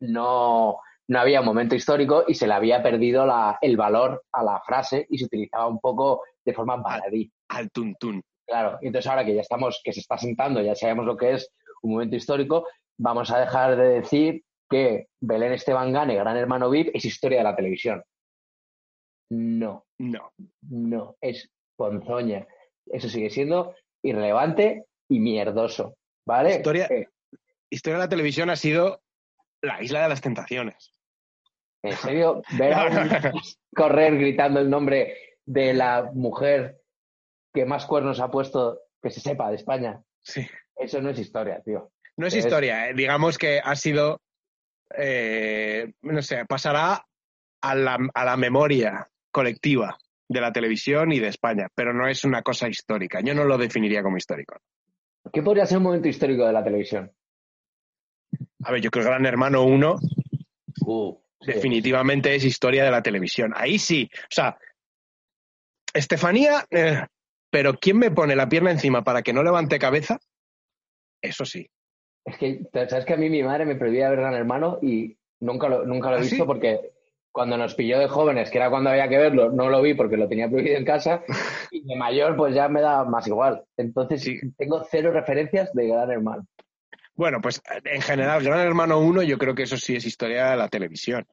[0.00, 4.42] no, no había un momento histórico y se le había perdido la- el valor a
[4.42, 7.30] la frase y se utilizaba un poco de forma baladí.
[7.48, 8.22] Al tuntún.
[8.50, 11.52] Claro, entonces ahora que ya estamos, que se está sentando, ya sabemos lo que es
[11.82, 12.66] un momento histórico,
[12.98, 17.44] vamos a dejar de decir que Belén Esteban Gane, Gran Hermano VIP, es historia de
[17.44, 18.02] la televisión.
[19.30, 20.32] No, No.
[20.62, 22.46] no, es ponzoña.
[22.86, 25.94] Eso sigue siendo irrelevante y mierdoso,
[26.26, 26.56] ¿vale?
[26.56, 27.06] Historia- Eh,
[27.72, 29.00] Historia de la televisión ha sido
[29.62, 30.92] la isla de las tentaciones.
[31.84, 32.84] en serio, ver a
[33.34, 33.40] un
[33.76, 35.14] correr gritando el nombre
[35.46, 36.79] de la mujer
[37.52, 40.46] que más cuernos ha puesto que se sepa de España, Sí.
[40.76, 41.90] eso no es historia, tío.
[42.16, 42.94] No es Es- historia, ¿eh?
[42.94, 44.20] digamos que ha sido,
[44.96, 47.04] eh, no sé, pasará
[47.62, 49.96] a la, a la memoria colectiva
[50.28, 53.20] de la televisión y de España, pero no es una cosa histórica.
[53.20, 54.56] Yo no lo definiría como histórico.
[55.32, 57.10] ¿Qué podría ser un momento histórico de la televisión?
[58.64, 59.96] A ver, yo creo que Gran Hermano 1
[60.86, 61.52] Uh, sí.
[61.52, 63.52] definitivamente es historia de la televisión.
[63.56, 64.08] Ahí sí.
[64.14, 64.56] O sea,
[65.92, 67.04] Estefanía, eh,
[67.50, 70.18] pero ¿quién me pone la pierna encima para que no levante cabeza?
[71.22, 71.66] Eso sí.
[72.24, 75.68] Es que, ¿sabes que a mí mi madre me prohibía ver Gran Hermano y nunca
[75.68, 76.42] lo, nunca lo he ¿Ah, visto sí?
[76.44, 76.92] porque
[77.32, 80.16] cuando nos pilló de jóvenes, que era cuando había que verlo, no lo vi porque
[80.16, 81.22] lo tenía prohibido en casa
[81.70, 83.64] y de mayor pues ya me da más igual.
[83.76, 84.38] Entonces Sí.
[84.56, 86.46] tengo cero referencias de Gran Hermano.
[87.14, 90.56] Bueno, pues en general, Gran Hermano 1 yo creo que eso sí es historia de
[90.56, 91.26] la televisión.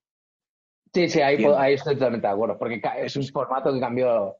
[0.94, 4.36] Sí, sí, ahí, ahí estoy totalmente de acuerdo porque es un formato que cambió.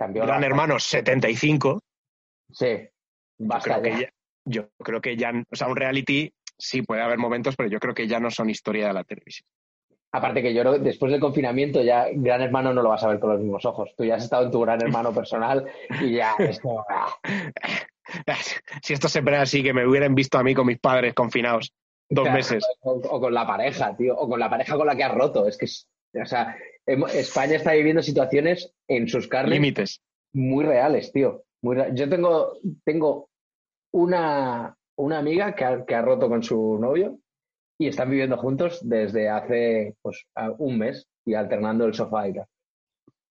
[0.00, 1.80] Cambió Gran Hermano 75,
[2.52, 2.66] Sí,
[3.38, 3.98] yo basta creo, que ya.
[4.00, 4.10] ya,
[4.44, 7.94] yo creo que ya, o sea, un reality sí puede haber momentos, pero yo creo
[7.94, 9.46] que ya no son historia de la televisión.
[10.12, 13.08] Aparte que yo creo que después del confinamiento ya Gran Hermano no lo vas a
[13.08, 13.94] ver con los mismos ojos.
[13.96, 15.64] Tú ya has estado en tu Gran Hermano personal
[16.00, 16.84] y ya esto...
[16.88, 17.14] ah.
[18.82, 21.72] Si esto se pone así, que me hubieran visto a mí con mis padres confinados
[22.08, 22.64] dos Claro, meses.
[22.80, 24.16] O, o con la pareja, tío.
[24.16, 25.46] O con la pareja con la que has roto.
[25.46, 25.66] Es que,
[26.20, 30.02] o sea, España está viviendo situaciones en sus carnes Límites.
[30.32, 31.44] muy reales, tío.
[31.62, 33.28] Muy Yo tengo, tengo
[33.92, 37.18] una, una amiga que ha, que ha roto con su novio
[37.78, 40.26] y están viviendo juntos desde hace pues,
[40.58, 41.06] un mes.
[41.24, 42.46] y alternando el sofá y tal.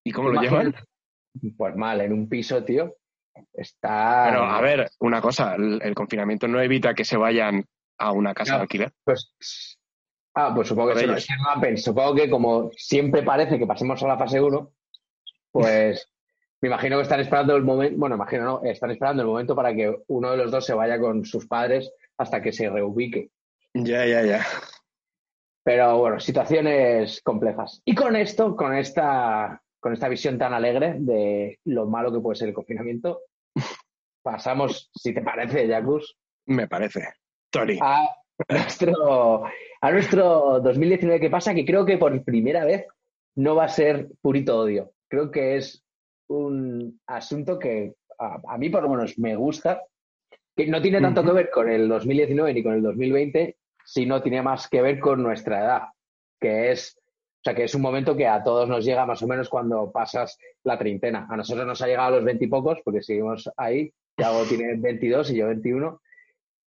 [0.04, 0.74] ¿Y cómo lo llevan?
[1.56, 2.96] Pues mal, en un piso, tío.
[3.54, 4.26] Está.
[4.30, 7.64] Pero, a ver, una cosa, el, confinamiento no evita que se vayan
[7.98, 8.92] a una casa de alquiler.
[9.04, 9.79] Pues.
[10.42, 14.40] Ah, pues supongo que, se supongo que como siempre parece que pasemos a la fase
[14.40, 14.72] 1,
[15.52, 16.10] pues
[16.62, 19.76] me imagino que están esperando el momento, bueno, imagino no, están esperando el momento para
[19.76, 23.32] que uno de los dos se vaya con sus padres hasta que se reubique.
[23.74, 24.46] Ya, ya, ya.
[25.62, 27.82] Pero bueno, situaciones complejas.
[27.84, 32.38] Y con esto, con esta, con esta visión tan alegre de lo malo que puede
[32.38, 33.24] ser el confinamiento,
[34.22, 36.18] pasamos, si te parece, Jacus.
[36.46, 37.10] Me parece.
[37.52, 37.78] Tori.
[37.82, 38.08] A
[38.48, 39.44] nuestro,
[39.82, 42.86] a nuestro 2019 que pasa, que creo que por primera vez
[43.36, 44.92] no va a ser purito odio.
[45.08, 45.84] Creo que es
[46.28, 49.84] un asunto que a, mí por lo menos me gusta,
[50.56, 54.42] que no tiene tanto que ver con el 2019 ni con el 2020, sino tiene
[54.42, 55.82] más que ver con nuestra edad,
[56.40, 59.28] que es, o sea, que es un momento que a todos nos llega más o
[59.28, 61.28] menos cuando pasas la treintena.
[61.30, 65.38] A nosotros nos ha llegado a los veintipocos, porque seguimos ahí, Yago tiene 22 y
[65.38, 66.02] yo 21,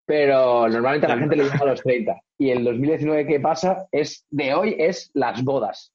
[0.06, 2.22] pero normalmente a la gente le llega a los 30.
[2.38, 5.94] Y el 2019 que pasa es de hoy es las bodas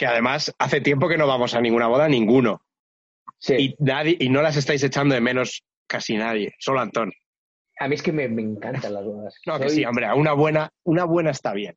[0.00, 2.62] que además hace tiempo que no vamos a ninguna boda, ninguno.
[3.38, 3.54] Sí.
[3.58, 7.12] Y, nadie, y no las estáis echando de menos casi nadie, solo Antón.
[7.78, 9.34] A mí es que me, encantan las bodas.
[9.44, 11.76] No, que sí, hombre, una buena, una buena está bien.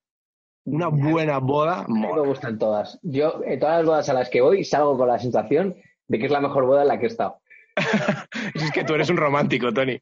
[0.64, 1.86] Una buena boda.
[1.90, 2.98] me gustan todas.
[3.02, 5.76] Yo, en todas las bodas a las que voy, salgo con la sensación
[6.08, 7.42] de que es la mejor boda en la que he estado.
[8.54, 10.00] es que tú eres un romántico, Tony.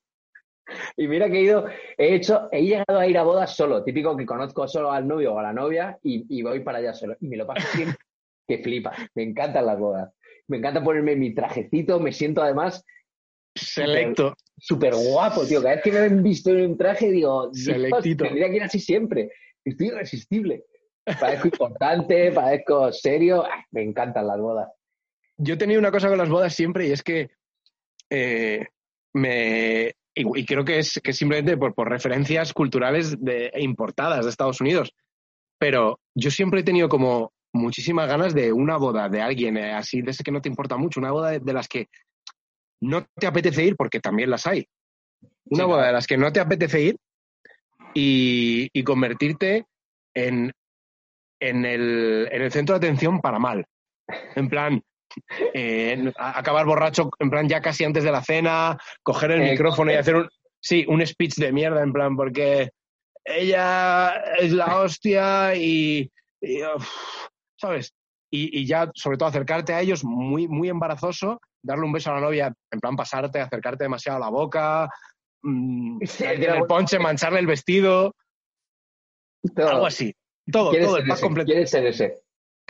[0.95, 1.65] Y mira que he ido,
[1.97, 5.34] he hecho, he llegado a ir a bodas solo, típico que conozco solo al novio
[5.34, 7.15] o a la novia y, y voy para allá solo.
[7.19, 7.97] Y me lo paso siempre
[8.47, 8.93] que flipa.
[9.15, 10.13] Me encantan las bodas.
[10.47, 12.84] Me encanta ponerme mi trajecito, me siento además
[13.56, 14.36] selecto.
[14.58, 15.62] Súper guapo, tío.
[15.62, 18.26] Cada vez que me han visto en un traje digo, Selectito.
[18.26, 19.32] tendría que ir así siempre.
[19.63, 20.65] Estoy irresistible.
[21.19, 23.43] Parezco importante, parezco serio.
[23.43, 24.69] Ah, me encantan las bodas.
[25.38, 27.32] Yo he tenido una cosa con las bodas siempre y es que
[28.10, 28.67] eh,
[29.13, 29.93] me.
[30.13, 34.93] Y, creo que es, que simplemente por, por referencias culturales de, importadas de Estados Unidos.
[35.58, 40.02] Pero yo siempre he tenido como muchísimas ganas de una boda de alguien eh, así,
[40.02, 41.88] de ese que no te importa mucho, una boda de, las que
[42.82, 44.65] no te apetece ir, porque también las hay.
[45.45, 46.97] Una boda de las que no te apetece ir
[47.93, 49.65] y, convertirte
[50.13, 50.52] en,
[51.39, 53.65] en, el, en el centro de atención para mal.
[54.36, 54.82] En plan,
[55.54, 59.95] eh, acabar borracho, en plan ya casi antes de la cena, coger el micrófono y
[59.95, 62.71] hacer un, sí, un speech de mierda, en plan, porque
[63.26, 66.12] ella es la hostia y,
[67.60, 67.93] ¿sabes?
[68.34, 72.21] Y, ya, sobre todo, acercarte a ellos muy, muy embarazoso, darle un beso a la
[72.21, 74.89] novia, en plan pasarte, acercarte demasiado a la boca,
[75.43, 78.15] mmm, el ponche, mancharle el vestido,
[79.58, 80.13] algo así.
[80.50, 81.47] Todo, todo, el pack completo.
[81.47, 82.21] ¿Quieres ser ese?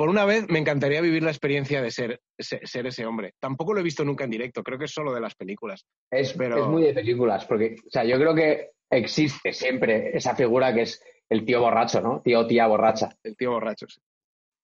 [0.02, 3.36] Por una vez me encantaría vivir la experiencia de ser, ser, ese hombre.
[3.40, 5.86] Tampoco lo he visto nunca en directo, creo que es solo de las películas.
[6.10, 6.58] Es, pero...
[6.58, 10.82] es muy de películas, porque, o sea, yo creo que existe siempre esa figura que
[10.82, 12.20] es el tío borracho, ¿no?
[12.20, 13.16] Tío o tía borracha.
[13.22, 14.02] El tío borracho, sí.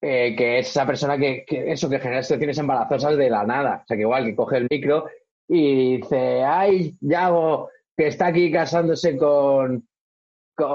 [0.01, 3.81] Eh, que es esa persona que, eso, que genera situaciones embarazosas de la nada.
[3.83, 5.05] O sea, que igual que coge el micro
[5.47, 9.87] y dice, ay, Yago, que está aquí casándose con,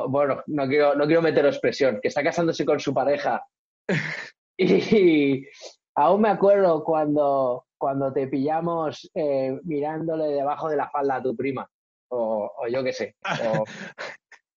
[0.08, 3.44] bueno, no quiero, no quiero meter expresión, que está casándose con su pareja.
[4.58, 5.46] y,
[5.94, 11.36] aún me acuerdo cuando, cuando te pillamos eh, mirándole debajo de la falda a tu
[11.36, 11.68] prima.
[12.08, 13.16] O, yo qué sé.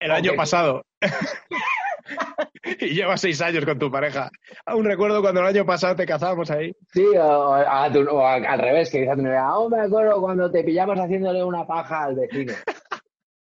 [0.01, 0.85] el año pasado.
[2.81, 4.31] y llevas seis años con tu pareja.
[4.67, 6.75] Aún recuerdo cuando el año pasado te cazábamos ahí.
[6.93, 12.05] Sí, o, al revés, que dices, aún me acuerdo cuando te pillamos haciéndole una paja
[12.05, 12.55] al vecino.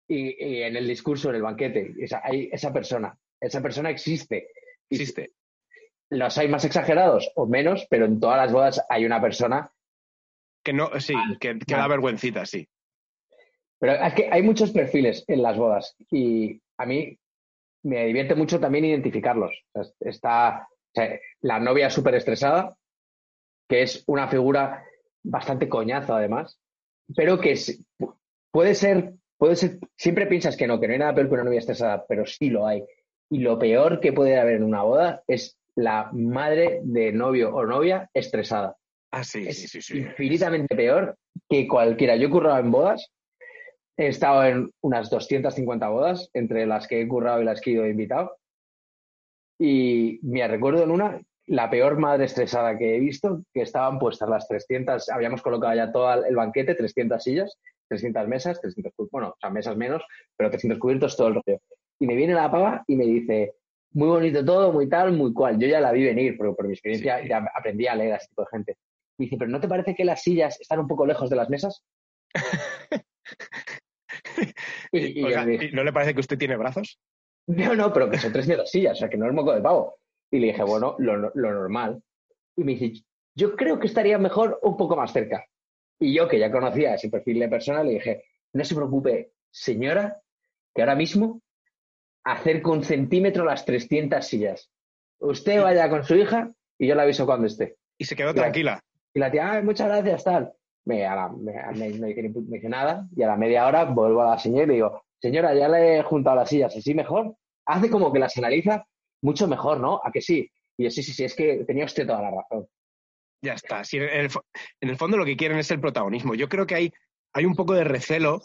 [0.07, 4.49] y, en el discurso, en el banquete, esa, hay esa persona, esa persona existe.
[4.91, 5.33] Existe.
[6.11, 9.71] Los hay más exagerados o menos, pero en todas las bodas hay una persona.
[10.63, 12.69] Que no, sí, que, que da vergüencita, sí.
[13.79, 17.19] Pero es que hay muchos perfiles en las bodas y a mí
[17.83, 19.65] me divierte mucho también identificarlos.
[20.01, 20.69] Está
[21.43, 22.77] la novia súper estresada,
[23.69, 24.85] que es una figura
[25.23, 26.59] bastante coñazo además,
[27.15, 27.59] pero que
[28.51, 31.45] puede ser, puede ser, siempre piensas que no, que no hay nada peor que una
[31.45, 32.85] novia estresada, pero sí lo hay.
[33.31, 37.65] Y lo peor que puede haber en una boda es la madre de novio o
[37.67, 38.77] novia estresada.
[39.11, 39.99] Ah, sí, sí, sí, sí.
[39.99, 41.17] Infinitamente peor
[41.49, 42.17] que cualquiera.
[42.17, 43.13] Yo he currado en bodas
[43.97, 47.75] He estado en unas 250 bodas, entre las que he currado y las que he
[47.75, 48.37] ido invitado.
[49.59, 54.29] Y me recuerdo en una, la peor madre estresada que he visto, que estaban puestas
[54.29, 57.57] las 300, habíamos colocado ya todo el banquete, 300 sillas,
[57.89, 60.03] 300 mesas, 300, bueno, o sea, mesas menos,
[60.37, 61.61] pero 300 cubiertos, todo el rollo.
[62.01, 63.55] Y me viene la pava y me dice,
[63.95, 65.59] muy bonito todo, muy tal, muy cual.
[65.59, 68.29] Yo ya la vi venir, pero por mi experiencia ya aprendí a leer a este
[68.29, 68.77] tipo de gente.
[69.17, 71.49] Me dice, pero ¿no te parece que las sillas están un poco lejos de las
[71.49, 71.85] mesas?
[74.93, 75.23] y,
[75.73, 76.99] ¿No le parece que usted tiene brazos?
[77.47, 79.61] No, no, pero que son tres las sillas, o sea, que no es moco de
[79.61, 79.97] pavo.
[80.31, 82.03] Y le dije, bueno, lo, lo normal.
[82.57, 83.05] Y me dice,
[83.37, 85.45] yo creo que estaría mejor un poco más cerca.
[86.01, 90.21] Y yo, que ya conocía ese perfil de persona, le dije, no se preocupe, señora,
[90.75, 91.41] que ahora mismo
[92.25, 94.71] acerco un centímetro las 300 sillas.
[95.19, 97.77] Usted vaya con su hija y yo le aviso cuando esté.
[97.99, 98.83] Y se quedó tranquila.
[99.13, 100.53] Y la tía, muchas gracias, tal.
[100.87, 101.07] Me,
[101.75, 105.03] me, dice nada y a la media hora vuelvo a la señora y le digo,
[105.21, 107.37] señora, ya le he juntado las sillas, ¿así mejor?
[107.65, 108.85] Hace como que las analiza
[109.23, 110.01] mucho mejor, ¿no?
[110.05, 110.51] ¿A que sí?
[110.77, 112.69] Y yo, sí, sí, sí, es que tenía usted toda la razón.
[113.41, 113.83] Ya está.
[113.93, 114.31] en,
[114.81, 116.35] el, fondo lo que quieren es el protagonismo.
[116.35, 116.93] Yo creo que hay,
[117.33, 118.43] hay un poco de recelo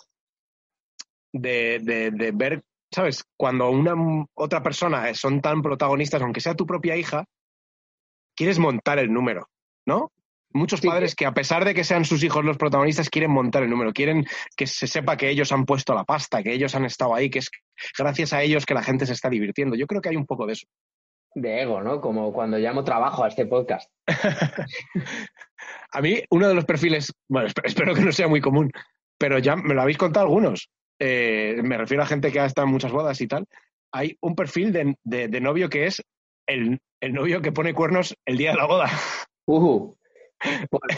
[1.32, 3.24] de, de, ver, ¿sabes?
[3.38, 3.96] Cuando una
[4.36, 7.26] otra persona son tan protagonistas, aunque sea tu propia hija,
[8.36, 9.50] quieres montar el número,
[9.86, 10.12] ¿no?
[10.52, 13.70] Muchos padres que a pesar de que sean sus hijos los protagonistas, quieren montar el
[13.70, 14.26] número, quieren
[14.58, 17.40] que se sepa que ellos han puesto la pasta, que ellos han estado ahí, que
[17.40, 17.52] es
[17.96, 19.76] gracias a ellos que la gente se está divirtiendo.
[19.76, 20.66] Yo creo que hay un poco de eso
[21.36, 22.02] de ego, ¿no?
[22.02, 23.90] Como cuando llamo trabajo a este podcast.
[25.92, 28.72] a mí, uno de los perfiles, bueno, espero que no sea muy común,
[29.18, 30.70] pero ya me lo habéis contado algunos.
[31.00, 33.46] Eh, me refiero a gente que ha estado en muchas bodas y tal.
[33.92, 36.04] Hay un perfil de, novio que es
[36.48, 38.90] el, novio que pone cuernos el día de la boda.
[39.46, 39.96] Uh,
[40.70, 40.98] pues,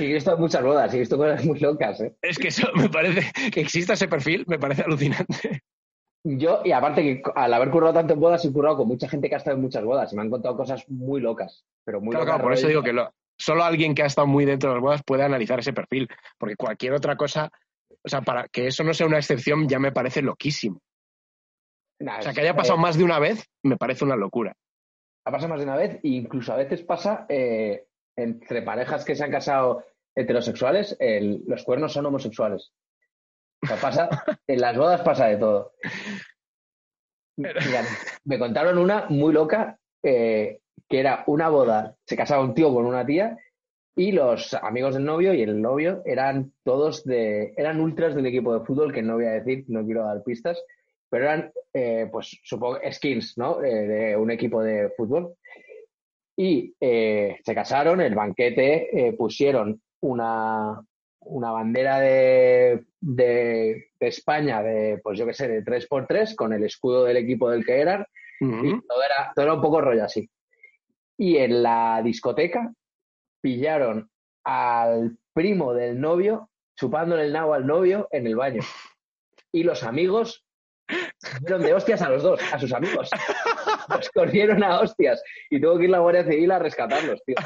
[0.00, 2.00] he visto muchas bodas, he visto cosas muy locas.
[2.00, 2.16] ¿eh?
[2.22, 5.62] Es que eso me parece, que exista ese perfil, me parece alucinante.
[6.24, 9.28] Yo, y aparte que al haber currado tanto en bodas, he currado con mucha gente
[9.28, 12.10] que ha estado en muchas bodas y me han contado cosas muy locas, pero muy
[12.10, 12.34] claro, locas.
[12.34, 12.92] Claro, por eso digo que
[13.38, 16.56] solo alguien que ha estado muy dentro de las bodas puede analizar ese perfil, porque
[16.56, 17.50] cualquier otra cosa,
[18.08, 20.80] o sea, para que eso no sea una excepción ya me parece loquísimo.
[22.00, 24.54] o sea, que haya pasado más de una vez me parece una locura.
[25.26, 29.14] Ha pasado más de una vez e incluso a veces pasa eh, entre parejas que
[29.14, 29.84] se han casado
[30.16, 30.96] heterosexuales,
[31.46, 32.72] los cuernos son homosexuales
[33.80, 34.08] pasa,
[34.46, 35.72] en las bodas pasa de todo.
[37.36, 42.86] me contaron una muy loca, eh, que era una boda, se casaba un tío con
[42.86, 43.36] una tía
[43.98, 48.56] y los amigos del novio y el novio eran todos de, eran ultras del equipo
[48.56, 50.62] de fútbol, que no voy a decir, no quiero dar pistas,
[51.10, 53.60] pero eran, eh, pues supongo, skins, ¿no?
[53.60, 55.34] Eh, de un equipo de fútbol.
[56.36, 60.80] Y se casaron, el banquete, pusieron una,
[61.22, 67.06] una bandera de, de, España de, pues yo qué sé, de 3x3 con el escudo
[67.06, 68.06] del equipo del que eran.
[68.38, 70.30] Y todo era, todo era un poco rollo así.
[71.16, 72.72] Y en la discoteca
[73.40, 74.10] pillaron
[74.44, 78.62] al primo del novio chupándole el nabo al novio en el baño.
[79.52, 80.44] Y los amigos
[81.40, 83.10] dieron de hostias a los dos, a sus amigos.
[83.88, 85.22] Los corrieron a hostias.
[85.50, 87.36] Y tuvo que ir la Guardia Civil a rescatarlos, tío.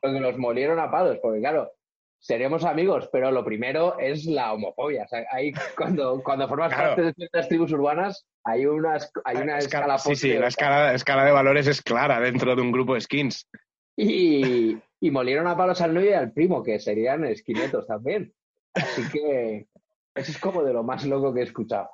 [0.00, 1.18] Porque los molieron a palos.
[1.20, 1.72] Porque claro,
[2.20, 5.04] seremos amigos, pero lo primero es la homofobia.
[5.04, 9.58] O sea, ahí cuando, cuando formas parte de ciertas tribus urbanas hay una, hay una
[9.58, 13.00] escala, Sí, sí, la escala, escala de valores es clara dentro de un grupo de
[13.00, 13.48] skins.
[13.96, 18.32] Y, y molieron a palos al novio y al primo, que serían esquinetos también.
[18.72, 19.66] Así que
[20.14, 21.90] eso es como de lo más loco que he escuchado.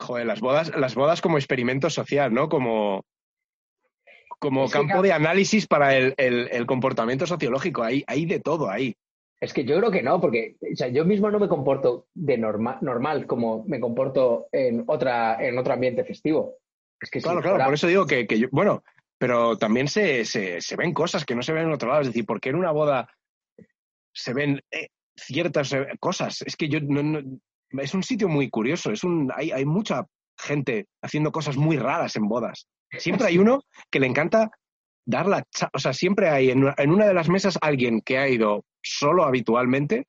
[0.00, 2.48] Joder, las bodas, las bodas como experimento social, ¿no?
[2.48, 3.04] Como,
[4.38, 7.82] como campo de análisis para el, el, comportamiento sociológico.
[7.82, 8.96] Hay, hay de todo ahí.
[9.38, 10.56] Es que yo creo que no, porque
[10.92, 16.04] yo mismo no me comporto de normal como me comporto en, otra, en otro ambiente
[16.04, 16.54] festivo.
[16.98, 18.82] Es que claro, claro, por eso digo que, yo, bueno,
[19.24, 22.02] pero también se, se, ven cosas que no se ven en otro lado.
[22.02, 23.08] Es decir, porque en una boda
[24.12, 26.42] se ven eh, ciertas eh, cosas.
[26.42, 27.22] Es que yo no,
[27.70, 28.92] es un sitio muy curioso.
[28.92, 30.04] Es un, hay, hay mucha
[30.36, 32.66] gente haciendo cosas muy raras en bodas.
[32.98, 34.50] Siempre hay uno que le encanta
[35.06, 35.42] dar la...
[35.72, 40.06] O sea, siempre hay en una de las mesas alguien que ha ido solo habitualmente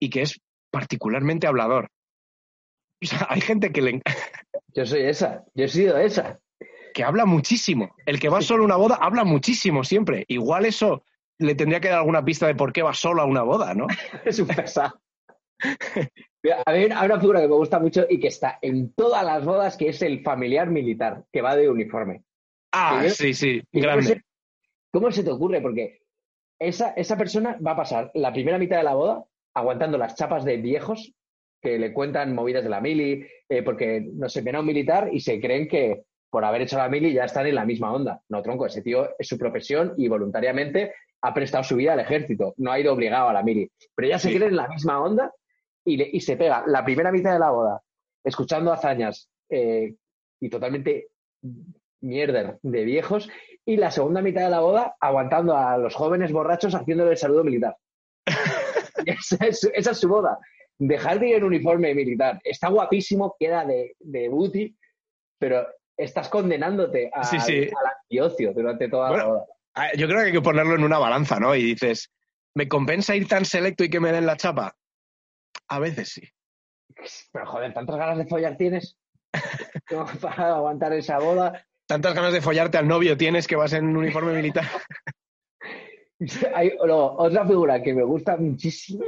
[0.00, 1.90] y que es particularmente hablador.
[3.02, 4.00] O sea, hay gente que le...
[4.74, 6.40] Yo soy esa, yo he sido esa.
[6.94, 7.94] Que habla muchísimo.
[8.06, 10.24] El que va solo a una boda habla muchísimo siempre.
[10.28, 11.04] Igual eso
[11.38, 13.86] le tendría que dar alguna pista de por qué va solo a una boda, ¿no?
[14.24, 14.98] es un pesado.
[16.66, 19.44] A mí hay una figura que me gusta mucho y que está en todas las
[19.44, 22.22] bodas, que es el familiar militar, que va de uniforme.
[22.72, 24.22] Ah, sí, sí, grande.
[24.92, 25.60] ¿Cómo se te ocurre?
[25.60, 26.02] Porque
[26.58, 29.24] esa, esa persona va a pasar la primera mitad de la boda
[29.54, 31.12] aguantando las chapas de viejos
[31.60, 35.08] que le cuentan movidas de la mili, eh, porque no se ven a un militar
[35.12, 36.02] y se creen que
[36.34, 38.20] por haber hecho la mili ya están en la misma onda.
[38.28, 42.54] No, tronco, ese tío es su profesión y voluntariamente ha prestado su vida al ejército,
[42.56, 43.70] no ha ido obligado a la mili.
[43.94, 45.32] Pero ya se creen en la misma onda
[45.84, 47.80] y, y, se pega la primera mitad de la boda
[48.24, 49.94] escuchando hazañas eh,
[50.40, 51.10] y totalmente
[52.00, 53.30] mierder de viejos,
[53.64, 57.44] y la segunda mitad de la boda aguantando a los jóvenes borrachos haciéndole el saludo
[57.44, 57.76] militar.
[59.06, 60.36] esa, es, esa es su boda.
[60.78, 62.40] Dejar de ir en uniforme militar.
[62.42, 64.76] Está guapísimo, queda de, de booty,
[65.38, 65.64] pero
[65.96, 67.62] estás condenándote a- Sí, sí.
[67.62, 69.46] al antiocio durante toda la Bueno.
[69.74, 71.54] Ah, Yo creo que hay que ponerlo en una balanza, ¿no?
[71.54, 72.12] Y dices,
[72.54, 74.76] ¿me compensa ir tan selecto y que me den la chapa?
[75.68, 76.22] A veces sí.
[77.32, 78.96] Pero joder, ¿tantas ganas de follar tienes?
[80.20, 81.66] Para aguantar esa boda.
[81.86, 84.64] Tantas ganas de follarte al novio tienes que vas en uniforme militar.
[86.54, 89.04] Hay otra figura que me gusta muchísimo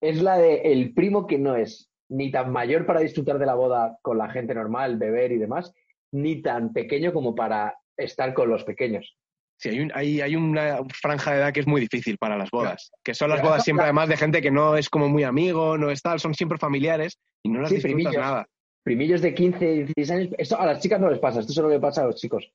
[0.00, 3.54] es la de el primo que no es ni tan mayor para disfrutar de la
[3.54, 5.72] boda con la gente normal, beber y demás,
[6.14, 9.16] ni tan pequeño como para estar con los pequeños.
[9.56, 12.50] Sí, hay, un- hay, hay una franja de edad que es muy difícil para las
[12.50, 12.90] bodas.
[13.04, 15.90] Que son las bodas siempre, además, de gente que no es como muy amigo, no
[15.90, 18.22] es tal, son siempre familiares y no las Sí, disfrutas primillos.
[18.22, 18.46] nada.
[18.82, 21.80] Primillos de 15, 16 años, esto a las chicas no les pasa, esto solo le
[21.80, 22.52] pasa a los chicos.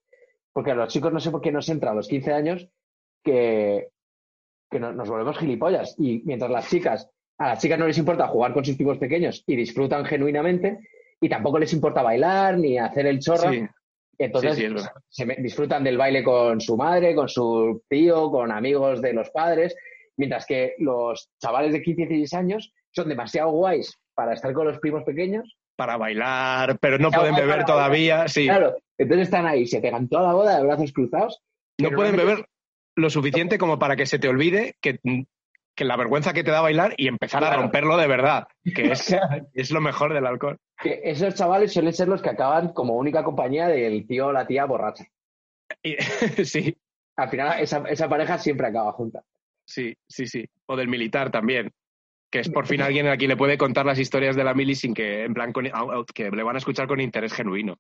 [0.54, 2.68] Porque a los chicos no sé por qué nos entra a los 15 años
[3.24, 3.88] que,
[4.70, 5.96] que no- nos volvemos gilipollas.
[5.98, 9.44] Y mientras las chicas, a las chicas no les importa jugar con sus primos pequeños
[9.48, 10.80] y disfrutan genuinamente,
[11.22, 13.52] y tampoco les importa bailar ni hacer el chorra.
[13.52, 13.62] Sí,
[14.18, 18.52] Entonces Sí, sí, se me- disfrutan del baile con su madre, con su tío, con
[18.52, 19.76] amigos de los padres,
[20.18, 24.68] mientras que los chavales de 15 y 16 años son demasiado guays para estar con
[24.68, 25.56] los primos pequeños.
[25.78, 28.28] para bailar, pero no pueden beber todavía.
[28.28, 31.42] Sí, Claro, entonces están ahí, se pegan toda la boda de brazos cruzados.
[31.80, 32.46] no pueden beber
[32.98, 35.00] lo suficiente como para que se te olvide que,
[35.80, 39.16] que la vergüenza que te da bailar y empezar a romperlo de verdad, que es,
[39.54, 40.58] es lo mejor del alcohol.
[40.78, 44.46] Que esos chavales suelen ser los que acaban como única compañía del tío o la
[44.46, 45.06] tía borracha.
[45.82, 45.96] Y-
[46.44, 46.76] sí,
[47.16, 49.24] Al final, esa, esa pareja siempre acaba junta.
[49.66, 50.46] sí, sí, sí.
[50.66, 51.72] O del militar también.
[52.30, 54.76] Que es por fin alguien a quien le puede contar las historias de la mili
[54.76, 55.70] sin que, en plan, con-
[56.14, 57.78] que le van a escuchar con interés genuino.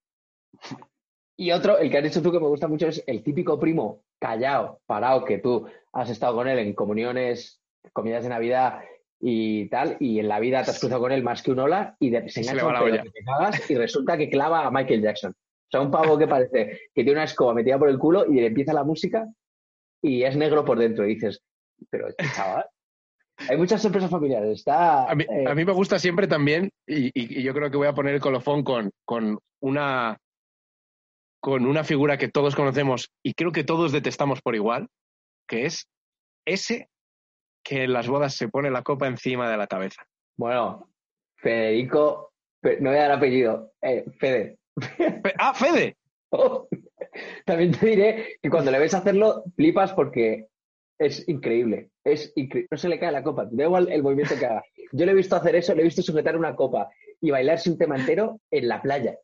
[1.35, 4.03] Y otro, el que has dicho tú que me gusta mucho, es el típico primo
[4.19, 7.58] callado, parado, que tú has estado con él en comuniones,
[7.93, 8.81] comidas de Navidad
[9.21, 11.95] y tal, y en la vida te has cruzado con él más que un hola
[11.99, 14.71] y de, se Se engancha va un que te cagas y resulta que clava a
[14.71, 15.31] Michael Jackson.
[15.31, 18.35] O sea, un pavo que parece que tiene una escoba metida por el culo y
[18.35, 19.27] le empieza la música
[20.01, 21.05] y es negro por dentro.
[21.05, 21.41] Y dices,
[21.89, 22.65] pero este chaval.
[23.49, 24.59] Hay muchas sorpresas familiares.
[24.59, 25.09] Está.
[25.09, 27.77] A mí, eh, a mí me gusta siempre también, y, y- y yo creo que
[27.77, 30.17] voy a poner el colofón con, con una
[31.41, 34.87] con una figura que todos conocemos y creo que todos detestamos por igual,
[35.47, 35.87] que es
[36.45, 36.89] ese
[37.63, 40.03] que en las bodas se pone la copa encima de la cabeza.
[40.37, 40.89] Bueno,
[41.37, 44.57] Federico, Fe- no voy a dar apellido, eh, Fede.
[44.97, 45.95] Fe- ¡Ah, Fede!
[47.45, 50.47] También te diré que cuando le ves hacerlo, flipas porque
[50.97, 51.89] es increíble.
[52.03, 54.63] Es incre- No se le cae la copa, da igual el movimiento que haga.
[54.91, 56.89] Yo le he visto hacer eso, le he visto sujetar una copa
[57.21, 59.17] y bailarse un tema entero en la playa,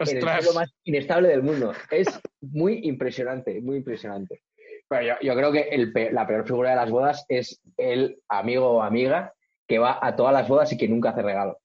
[0.00, 1.72] en el suelo más inestable del mundo.
[1.90, 2.06] Es
[2.40, 4.42] muy impresionante, muy impresionante.
[4.88, 8.20] Pero yo, yo creo que el pe- la peor figura de las bodas es el
[8.28, 9.32] amigo o amiga
[9.66, 11.58] que va a todas las bodas y que nunca hace regalo.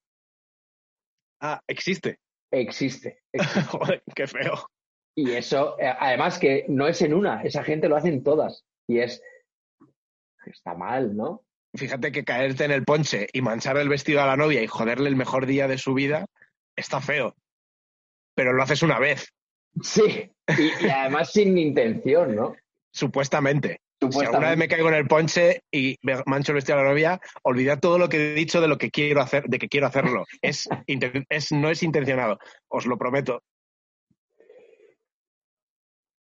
[1.41, 2.19] Ah, existe.
[2.51, 3.19] Existe.
[3.33, 3.61] existe.
[3.63, 4.69] Joder, qué feo.
[5.15, 8.65] Y eso, eh, además que no es en una, esa gente lo hace en todas.
[8.87, 9.21] Y es.
[10.45, 11.43] Está mal, ¿no?
[11.75, 15.09] Fíjate que caerte en el ponche y manchar el vestido a la novia y joderle
[15.09, 16.25] el mejor día de su vida
[16.75, 17.35] está feo.
[18.35, 19.33] Pero lo haces una vez,
[19.83, 20.31] Sí.
[20.57, 22.55] Y, y además sin intención, ¿no?
[22.91, 23.81] Supuestamente.
[24.11, 26.89] Si alguna vez me caigo en el ponche y me mancho el vestido a la
[26.89, 29.87] novia, olvidad todo lo que he dicho de lo que quiero hacer, de que quiero
[29.87, 30.25] hacerlo.
[30.41, 33.41] Es, no es intencionado, os lo prometo.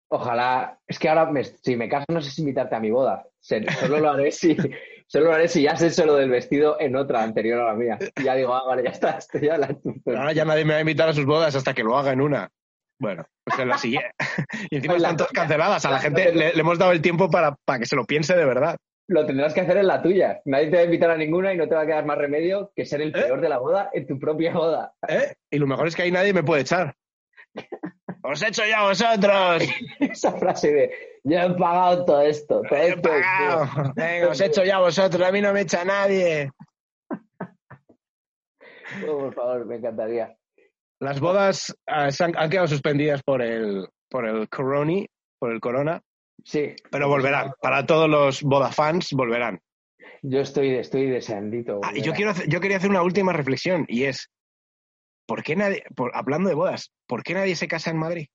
[0.09, 0.77] Ojalá.
[0.85, 3.25] Es que ahora, me- si me caso, no sé si invitarte a mi boda.
[3.39, 4.57] Solo lo haré si.
[5.07, 7.97] Solo lo haré si ya sé solo del vestido en otra anterior a la mía.
[8.17, 10.77] Y ya digo, ah, vale, ya está, esto ya la Ahora ya nadie me va
[10.77, 12.49] a invitar a sus bodas hasta que lo haga en una.
[13.01, 14.11] Bueno, pues en la siguiente.
[14.69, 15.83] Y encima están todas canceladas.
[15.85, 18.35] A la gente le, le hemos dado el tiempo para, para que se lo piense
[18.35, 18.77] de verdad.
[19.07, 20.39] Lo tendrás que hacer en la tuya.
[20.45, 22.71] Nadie te va a invitar a ninguna y no te va a quedar más remedio
[22.75, 23.13] que ser el ¿Eh?
[23.23, 24.93] peor de la boda en tu propia boda.
[25.07, 25.33] ¿eh?
[25.49, 26.93] Y lo mejor es que ahí nadie me puede echar.
[28.23, 29.63] ¡Os he hecho ya a vosotros!
[29.99, 30.91] Esa frase de
[31.23, 32.61] yo he pagado todo esto.
[32.61, 33.23] Todo ¡He esto es mío".
[33.65, 33.93] pagado!
[33.95, 35.27] Venga, os he hecho ya a vosotros.
[35.27, 36.51] A mí no me echa nadie.
[39.07, 40.35] Oh, por favor, me encantaría.
[41.01, 45.07] Las bodas eh, se han, han quedado suspendidas por el, por el coroni,
[45.39, 46.01] por el corona,
[46.43, 46.75] Sí.
[46.91, 47.53] pero volverán.
[47.61, 49.59] Para todos los bodafans, volverán.
[50.21, 51.81] Yo estoy, estoy deseandito.
[51.83, 54.29] Ah, yo, quiero hacer- yo quería hacer una última reflexión y es,
[55.27, 58.27] ¿por qué nadie, por- hablando de bodas, ¿por qué nadie se casa en Madrid?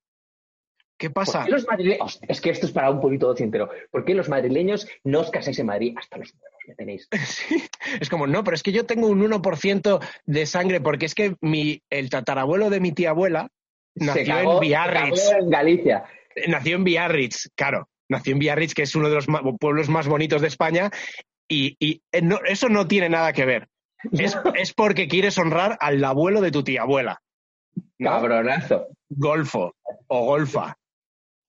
[0.98, 1.44] ¿Qué ¿Por pasa?
[1.44, 2.18] qué los madrileños?
[2.26, 3.68] Es que esto es para un purito entero.
[3.90, 6.32] ¿Por qué los madrileños no os casáis en Madrid hasta los
[6.74, 7.08] tenéis?
[7.26, 7.62] Sí,
[8.00, 11.36] Es como, no, pero es que yo tengo un 1% de sangre porque es que
[11.40, 13.48] mi, el tatarabuelo de mi tía abuela
[13.94, 15.30] nació en Biarritz.
[15.38, 16.04] en Galicia.
[16.48, 17.88] Nació en Biarritz, claro.
[18.08, 19.26] Nació en Biarritz, que es uno de los
[19.58, 20.90] pueblos más bonitos de España,
[21.48, 22.00] y, eh,
[22.46, 23.68] eso no tiene nada que ver.
[24.12, 27.20] Es, porque quieres honrar al abuelo de tu tía abuela.
[27.98, 28.88] Cabronazo.
[29.08, 29.74] Golfo
[30.06, 30.76] o golfa.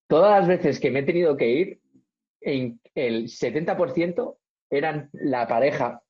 [0.07, 1.82] Todas las veces que me he tenido que ir,
[2.41, 4.38] el 70%
[4.70, 6.01] eran la pareja,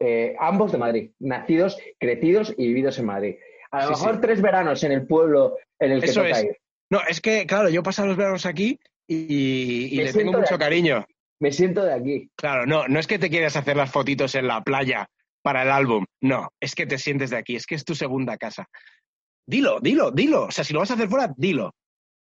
[0.00, 3.36] eh, ambos de Madrid, nacidos, crecidos y vividos en Madrid.
[3.70, 6.46] A lo mejor tres veranos en el pueblo en el que Eso es.
[6.90, 11.06] No, es que, claro, yo paso los veranos aquí y, le tengo mucho cariño.
[11.40, 12.30] Me siento de aquí.
[12.36, 15.08] Claro, no, no es que te quieras hacer las fotitos en la playa
[15.42, 16.04] para el álbum.
[16.20, 18.66] No, es que te sientes de aquí, es que es tu segunda casa.
[19.46, 20.44] Dilo, dilo, dilo.
[20.44, 21.74] O sea, si lo vas a hacer fuera, dilo.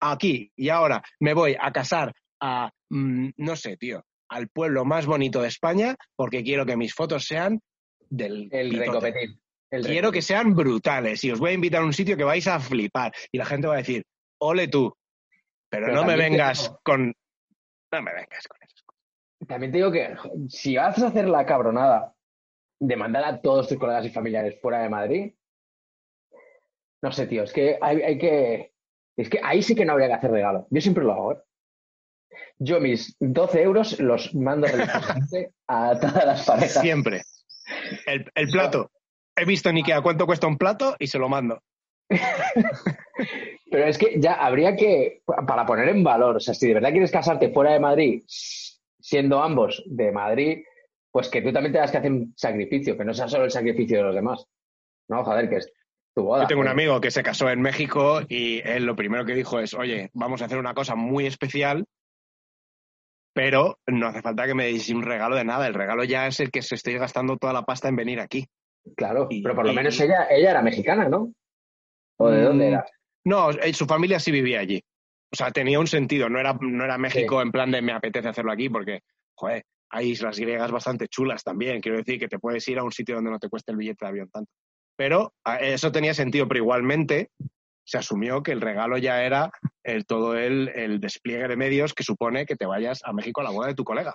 [0.02, 5.06] Aquí y ahora me voy a casar a, mm, no sé, tío, al pueblo más
[5.06, 7.62] bonito de España porque quiero que mis fotos sean
[8.10, 8.50] del...
[8.52, 12.48] El quiero que sean brutales y os voy a invitar a un sitio que vais
[12.48, 14.04] a flipar y la gente va a decir,
[14.40, 14.92] ole tú,
[15.70, 17.14] pero, no me vengas con...
[17.92, 19.48] No me vengas con esas cosas.
[19.48, 20.16] También te digo que
[20.48, 22.16] si vas a hacer la cabronada
[22.80, 25.34] de mandar a todos tus colegas y familiares fuera de Madrid,
[27.02, 28.74] no sé, tío, es que hay, que.
[29.18, 30.68] Es que ahí sí que no habría que hacer regalo.
[30.70, 31.42] Yo siempre lo hago, ¿eh?
[32.58, 34.68] Yo mis 12 euros los mando
[35.68, 36.82] a todas las parejas.
[36.82, 37.22] Siempre.
[38.06, 38.92] El, el plato.
[39.36, 41.62] He visto en Ikea cuánto cuesta un plato y se lo mando.
[43.72, 46.92] Pero es que ya habría que, para poner en valor, o sea, si de verdad
[46.92, 50.64] quieres casarte fuera de Madrid, siendo ambos de Madrid,
[51.12, 53.98] pues que tú también tengas que hacer un sacrificio, que no sea solo el sacrificio
[53.98, 54.46] de los demás.
[55.08, 55.72] No, joder, que es
[56.16, 56.44] tu boda.
[56.44, 59.60] Yo tengo un amigo que se casó en México y él lo primero que dijo
[59.60, 61.86] es, oye, vamos a hacer una cosa muy especial,
[63.34, 65.68] pero no hace falta que me deis un regalo de nada.
[65.68, 68.48] El regalo ya es el que se esté gastando toda la pasta en venir aquí.
[68.96, 71.34] Claro, pero por lo menos ella, ella era mexicana, ¿no?
[72.18, 72.86] ¿O de dónde mm, era?
[73.26, 74.82] No, eh, su familia sí vivía allí.
[75.32, 76.30] O sea, tenía un sentido.
[76.30, 79.02] No era, no era México en plan de me apetece hacerlo aquí porque,
[79.36, 81.82] joder, hay islas griegas bastante chulas también.
[81.82, 84.06] Quiero decir que te puedes ir a un sitio donde no te cueste el billete
[84.06, 84.52] de avión tanto.
[84.96, 87.30] Pero eso tenía sentido, pero igualmente
[87.90, 89.50] se asumió que el regalo ya era
[89.84, 93.46] el, todo el, el despliegue de medios que supone que te vayas a México a
[93.46, 94.14] la boda de tu colega.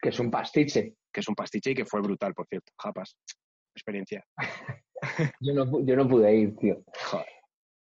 [0.00, 0.94] Que es un pastiche.
[1.12, 2.72] Que es un pastiche y que fue brutal, por cierto.
[2.76, 3.16] Japas.
[3.74, 4.24] Experiencia.
[5.40, 6.82] yo, no, yo no pude ir, tío.
[7.04, 7.26] Joder.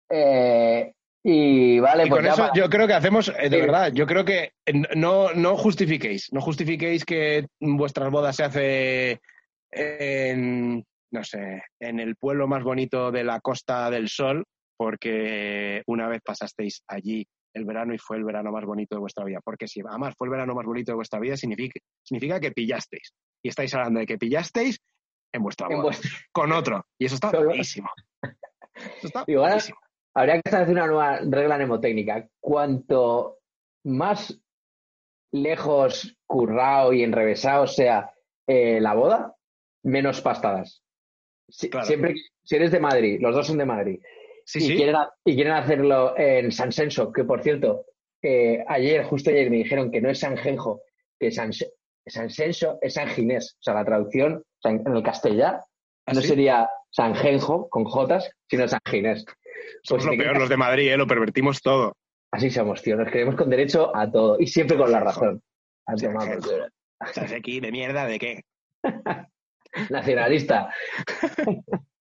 [0.10, 4.26] Eh, y vale, pues con eso yo creo que hacemos, eh, de verdad, yo creo
[4.26, 4.54] que
[4.96, 9.22] no, no justifiquéis, no justifiquéis que vuestras bodas se hace
[9.72, 14.46] en, no sé, en el pueblo más bonito de la Costa del Sol,
[14.82, 17.24] porque una vez pasasteis allí
[17.54, 19.38] el verano y fue el verano más bonito de vuestra vida.
[19.44, 23.14] Porque si además fue el verano más bonito de vuestra vida, significa, significa que pillasteis.
[23.44, 24.80] Y estáis hablando de que pillasteis
[25.32, 25.96] en vuestra boda,
[26.32, 26.84] con otro.
[26.98, 27.92] Y eso está buenísimo.
[28.74, 29.78] Eso está buenísimo.
[30.16, 32.28] Habría que establecer una nueva regla mnemotécnica.
[32.40, 33.38] Cuanto
[33.84, 34.42] más
[35.32, 38.12] lejos, currado y enrevesado sea
[38.48, 39.36] eh, la boda,
[39.84, 40.82] menos pastadas.
[41.48, 44.00] Siempre, si eres de Madrid, los dos son de Madrid,
[44.56, 47.86] y, Quieren, y quieren hacerlo en San Senso, que por cierto,
[48.22, 50.82] eh, ayer, justo ayer me dijeron que no es San Genjo,
[51.20, 53.56] que San, San Senso es San Ginés.
[53.60, 55.60] O sea, la traducción en, el castellano
[56.06, 59.26] ¿Ah, no sería San Genjo con Jotas, sino San Ginés.
[59.84, 60.98] Somos pues lo peor, los de Madrid, ¿eh?
[60.98, 61.96] lo pervertimos todo.
[62.32, 62.96] Así somos, tío.
[62.96, 65.42] Nos creemos con derecho a todo y siempre con la razón.
[65.88, 68.46] ¿Estás aquí de mierda de qué?
[69.90, 70.74] Nacionalista.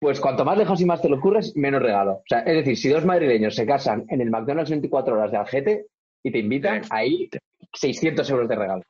[0.00, 2.12] pues cuanto más lejos y más te lo ocurres, menos regalo.
[2.12, 5.36] O sea, es decir, si dos madrileños se casan en el McDonald's 24 horas de
[5.38, 5.86] Algete
[6.22, 7.28] y te invitan, ahí
[7.74, 8.82] 600 euros de regalo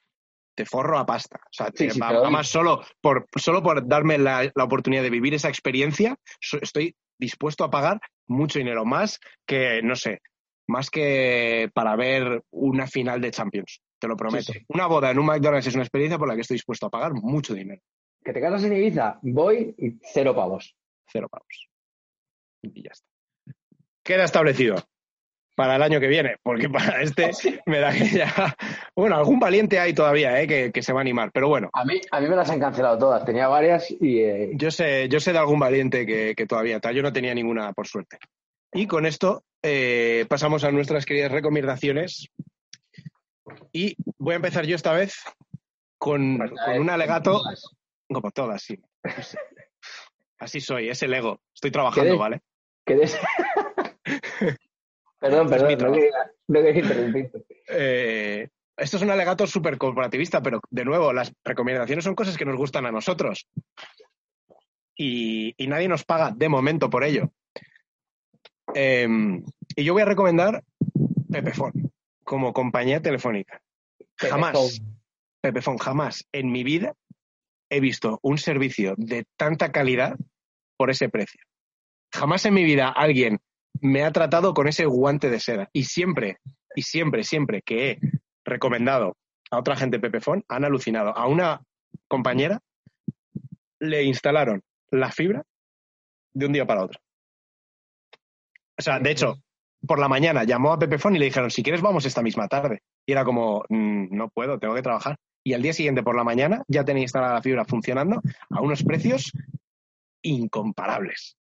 [0.59, 1.39] te forro a pasta.
[1.45, 1.71] O sea,
[2.03, 6.17] además solo por, solo por darme la, oportunidad de vivir esa experiencia,
[6.61, 10.19] estoy dispuesto a pagar mucho dinero, más que, no sé,
[10.67, 14.53] más que para ver una final de Champions, te lo prometo.
[14.67, 17.13] Una boda en un McDonald's es una experiencia por la que estoy dispuesto a pagar
[17.13, 17.81] mucho dinero.
[18.25, 20.75] Que te casas en Ibiza, voy y cero pavos.
[21.11, 21.69] Cero pavos.
[22.63, 23.07] Y ya está.
[24.03, 24.77] Queda establecido
[25.59, 27.33] para el año que viene, porque para este
[27.67, 28.57] me da que ya...
[28.95, 30.71] Bueno, algún valiente hay todavía ¿eh?
[30.73, 31.69] que, se va a animar, pero bueno.
[31.73, 34.21] A mí, a mí me las han cancelado todas, tenía varias y...
[34.21, 37.73] Eh, yo, sé, yo sé de algún valiente que, todavía está, yo no tenía ninguna,
[37.73, 38.19] por suerte.
[38.73, 42.29] Y con esto eh, pasamos a nuestras queridas recomendaciones.
[43.73, 45.25] Y voy a empezar yo esta vez
[45.99, 47.43] con, pues un alegato...
[48.11, 48.79] Como todas, sí.
[50.39, 51.41] Así soy, es el ego.
[51.55, 52.41] Estoy trabajando, ¿vale?
[55.21, 55.77] Perdón, perdón,
[56.47, 57.31] no quería,
[57.69, 62.45] eh, esto es un alegato súper corporativista, pero de nuevo, las recomendaciones son cosas que
[62.45, 63.49] nos gustan a nosotros.
[64.97, 67.33] Y, nadie nos paga de momento por ello.
[68.75, 69.43] Em,
[69.75, 70.63] y yo voy a recomendar
[71.31, 71.73] Pepefon
[72.23, 73.61] como compañía telefónica.
[74.17, 74.81] Jamás,
[75.41, 76.95] Pepefon, jamás en mi vida
[77.71, 80.17] he visto un servicio de tanta calidad
[80.77, 81.43] por ese precio.
[82.13, 83.39] Jamás en mi vida alguien
[83.81, 85.69] me ha tratado con ese guante de seda.
[85.73, 86.39] Y siempre,
[86.75, 87.99] y siempre, siempre que he
[88.45, 89.17] recomendado
[89.51, 91.17] a otra gente Pepefon, han alucinado.
[91.17, 91.63] A una
[92.09, 92.61] compañera
[93.81, 95.45] le instalaron la fibra
[96.33, 97.01] de un día para otro.
[98.79, 99.37] O sea, de hecho,
[99.87, 102.83] por la mañana llamó a Pepefon y le dijeron, si quieres vamos esta misma tarde.
[103.07, 105.17] Y era como, "Mm, no puedo, tengo que trabajar.
[105.49, 108.21] Y al día siguiente por la mañana ya tenía instalada la fibra funcionando
[108.51, 109.33] a unos precios
[110.21, 111.39] incomparables.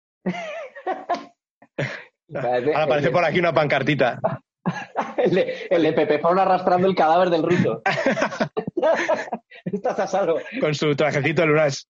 [2.32, 4.18] Parece- Ahora aparece por aquí una pancartita.
[5.18, 7.82] el de, el de arrastrando el cadáver del ruso.
[9.66, 10.39] Estás a salvo.
[10.62, 11.89] con su trajecito de lunas.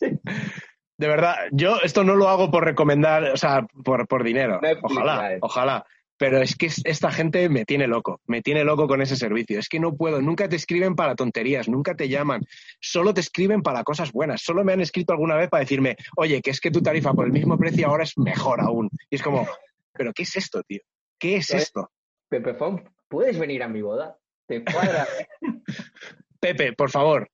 [0.00, 4.58] De verdad, yo esto no lo hago por recomendar, o sea, por, por dinero.
[4.84, 5.84] Ojalá, ojalá.
[6.18, 9.58] Pero es que es- esta gente me tiene loco, me tiene loco con ese servicio.
[9.58, 12.40] Es que no puedo, nunca te escriben para tonterías, nunca te llaman,
[12.80, 14.42] solo te escriben para cosas buenas.
[14.42, 17.26] Solo me han escrito alguna vez para decirme, oye, que es que tu tarifa por
[17.26, 18.90] el mismo precio ahora es mejor aún.
[19.10, 19.46] Y es como,
[19.92, 20.80] ¿pero qué es esto, tío?
[21.18, 21.58] ¿Qué es ¿Eh?
[21.58, 21.90] esto?
[22.28, 24.18] Pepefón, ¿puedes venir a mi boda?
[24.46, 25.06] ¿Te cuadra?
[26.40, 27.28] Pepe, por favor,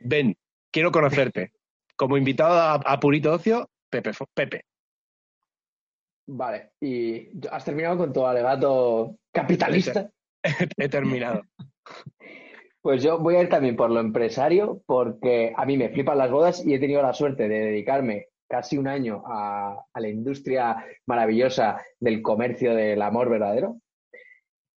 [0.00, 0.36] ven,
[0.70, 1.52] quiero conocerte.
[1.96, 4.64] Como invitado a, a Purito Ocio, Pepe, Pepe.
[6.32, 10.08] Vale, y has terminado con tu alegato capitalista.
[10.76, 11.42] He terminado.
[12.80, 16.30] Pues yo voy a ir también por lo empresario, porque a mí me flipan las
[16.30, 20.86] bodas y he tenido la suerte de dedicarme casi un año a, a la industria
[21.04, 23.80] maravillosa del comercio del amor verdadero.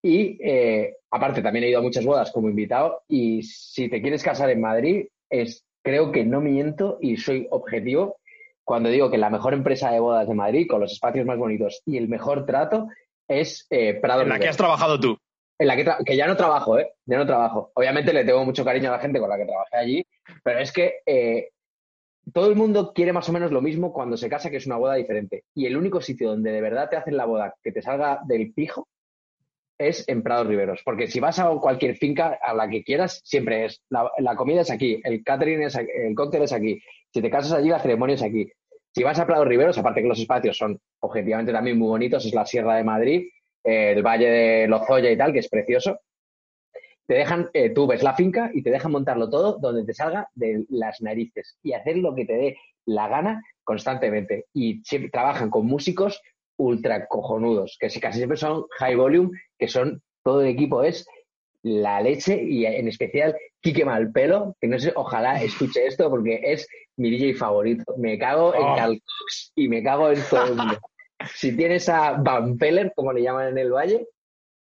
[0.01, 4.24] Y eh, aparte también he ido a muchas bodas como invitado y si te quieres
[4.24, 8.18] casar en Madrid, es, creo que no miento y soy objetivo
[8.64, 11.82] cuando digo que la mejor empresa de bodas de Madrid, con los espacios más bonitos
[11.86, 12.88] y el mejor trato,
[13.28, 15.18] es eh, Prado En la que has trabajado tú.
[15.59, 16.93] En la que, que ya no trabajo, ¿eh?
[17.05, 17.72] Ya no trabajo.
[17.76, 20.05] Obviamente le tengo mucho cariño a la gente con la que trabajé allí,
[20.43, 21.49] pero es que eh,
[22.32, 24.78] todo el mundo quiere más o menos lo mismo cuando se casa, que es una
[24.78, 25.43] boda diferente.
[25.53, 28.53] Y el único sitio donde de verdad te hacen la boda que te salga del
[28.53, 28.88] pijo
[29.78, 30.82] es en Prados Riveros.
[30.84, 33.82] Porque si vas a cualquier finca a la que quieras, siempre es.
[33.89, 36.82] La, la comida es aquí, el catering es aquí, el cóctel es aquí.
[37.14, 38.49] Si te casas allí, la ceremonia es aquí.
[38.95, 42.34] Si vas a Prados Riveros, aparte que los espacios son objetivamente también muy bonitos, es
[42.34, 43.28] la Sierra de Madrid,
[43.64, 45.99] eh, el Valle de Lozoya y tal, que es precioso.
[47.05, 50.30] Te dejan, eh, tú ves la finca y te dejan montarlo todo donde te salga
[50.36, 54.45] de las narices y hacer lo que te dé la gana constantemente.
[54.53, 56.22] Y trabajan con músicos
[56.57, 61.05] ultra cojonudos, que si- casi siempre son high volume, que son, todo el equipo es
[61.64, 66.68] la leche y en especial Quique Malpelo, que no sé, ojalá escuche esto porque es
[66.97, 67.95] mi DJ favorito.
[67.97, 68.76] Me cago en Oh.
[68.76, 70.78] Cal Cox y me cago en todo el mundo.
[71.34, 74.07] Si tienes a Van Peller, como le llaman en el Valle,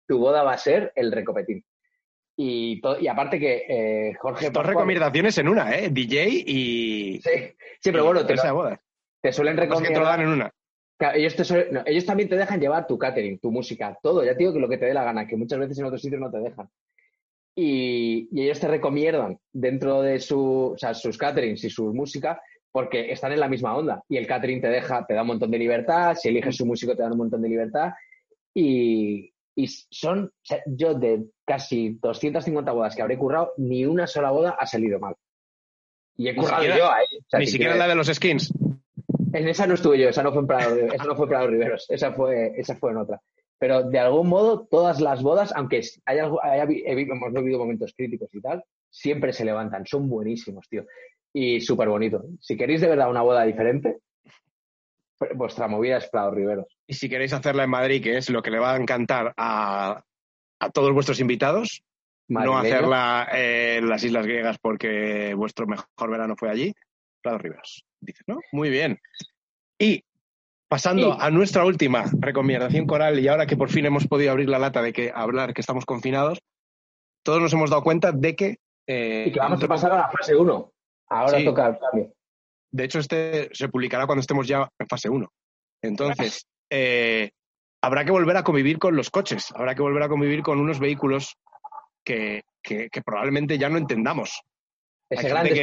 [0.07, 1.63] tu boda va a ser el recopetín.
[2.37, 4.49] Y, aparte que eh, Jorge...
[4.51, 5.89] Dos recomendaciones en una, ¿eh?
[5.91, 7.19] DJ y.
[7.21, 7.29] Sí,
[7.79, 8.77] sí, pero bueno, te, suelen
[9.21, 10.03] Es que te lo recomendar...
[10.03, 10.51] dan en una.
[10.97, 14.23] Claro, ellos, te suelen- no, ellos también te dejan llevar tu catering, tu música, todo.
[14.23, 16.01] Ya te digo que lo que te dé la gana, que muchas veces en otros
[16.01, 16.69] sitios no te dejan.
[17.55, 22.41] Y, y ellos te recomiendan dentro de su, o sea, sus caterings y su música
[22.71, 24.01] porque están en la misma onda.
[24.07, 26.15] Y el catering te deja, te da un montón de libertad.
[26.15, 27.91] Si eliges su músico, te dan un montón de libertad.
[28.53, 34.07] Y, y son, o sea, yo de casi 250 bodas que habré currado, ni una
[34.07, 35.15] sola boda ha salido mal.
[36.15, 37.05] Y he currado siquiera- yo ahí.
[37.19, 38.53] O sea, Ni siquiera la de los skins.
[39.33, 41.85] en esa no estuve yo, esa no fue en Prado, esa no fue Prado Riveros,
[41.89, 43.21] esa fue, esa fue en otra.
[43.61, 48.41] Pero de algún modo, todas las bodas, aunque haya, haya- hemos vivido momentos críticos y
[48.41, 50.83] tal, siempre se levantan, son buenísimos, tío.
[51.31, 52.23] Y súper bonito.
[52.39, 53.99] Si queréis de verdad una boda diferente,
[55.35, 56.65] vuestra movida es Prado Riveros.
[56.87, 60.03] Y si queréis hacerla en Madrid, que es lo que le va a encantar a,
[60.59, 61.83] a todos vuestros invitados,
[62.27, 66.73] no hacerla en las Islas Griegas porque vuestro mejor verano fue allí,
[67.21, 67.85] Prado Riveros.
[67.99, 68.39] Dices, ¿no?
[68.51, 68.99] Muy bien.
[69.77, 70.03] Y
[70.71, 74.57] pasando a nuestra última recomendación coral, y ahora que por fin hemos podido abrir la
[74.57, 76.39] lata de que hablar que estamos confinados,
[77.25, 78.57] todos nos hemos dado cuenta de que.
[78.87, 80.71] eh, Y que vamos a pasar a la fase 1.
[81.09, 81.43] Ahora Sí.
[81.43, 82.13] toca el cambio.
[82.71, 85.27] De hecho, este se publicará cuando estemos ya en fase 1.
[85.83, 87.31] Entonces, eh,
[87.83, 90.79] habrá que volver a convivir con los coches, habrá que volver a convivir con unos
[90.79, 91.35] vehículos
[92.05, 94.41] que, que- que probablemente ya no entendamos.
[95.11, 95.59] Ese gran gente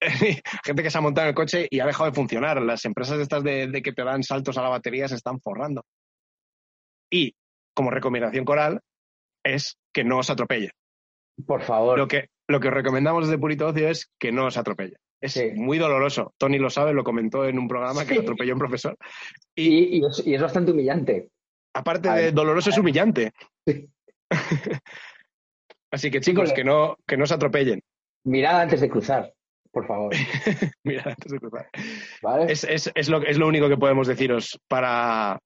[0.00, 0.42] que-.
[0.64, 2.60] Gente que se ha montado en el coche y ha dejado de funcionar.
[2.60, 5.84] Las empresas estas de, de que te dan saltos a la batería se están forrando.
[7.10, 7.34] Y,
[7.74, 8.80] como recomendación coral,
[9.44, 10.70] es que no os atropelle.
[11.46, 11.98] Por favor.
[11.98, 14.96] Lo que, lo que os recomendamos desde Purito Ocio es que no os atropelle.
[15.20, 16.34] Es muy doloroso.
[16.36, 18.96] Tony lo sabe, lo comentó en un programa que atropelló un profesor.
[19.54, 20.02] Y, y,
[20.34, 21.28] es, bastante humillante.
[21.74, 23.32] Aparte de doloroso, es humillante.
[25.92, 27.80] Así que chicos, que no, que no se atropellen.
[28.24, 29.32] Mirad antes de cruzar,
[29.70, 30.14] por favor.
[30.84, 31.68] Mirad antes de cruzar.
[32.48, 35.40] Es, es, es, lo, es lo único que podemos deciros para,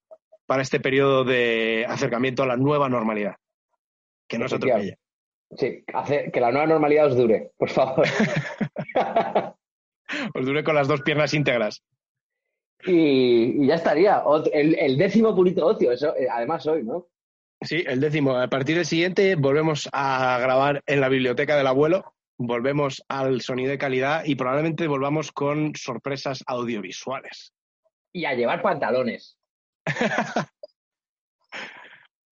[0.47, 3.37] para este periodo de acercamiento a la nueva normalidad.
[4.29, 4.99] Que no se atropelle.
[5.57, 5.85] Sí,
[6.33, 8.05] que la nueva normalidad os dure, por favor.
[10.35, 11.83] os dure con las dos piernas íntegras.
[12.85, 14.23] Y, ya estaría.
[14.53, 17.07] El, décimo purito ocio, eso, eh, además hoy, ¿no?
[17.63, 18.37] Sí, el décimo.
[18.37, 23.71] A partir del siguiente volvemos a grabar en la biblioteca del abuelo, volvemos al sonido
[23.71, 27.55] de calidad y probablemente volvamos con sorpresas audiovisuales.
[28.13, 29.39] Y a llevar pantalones.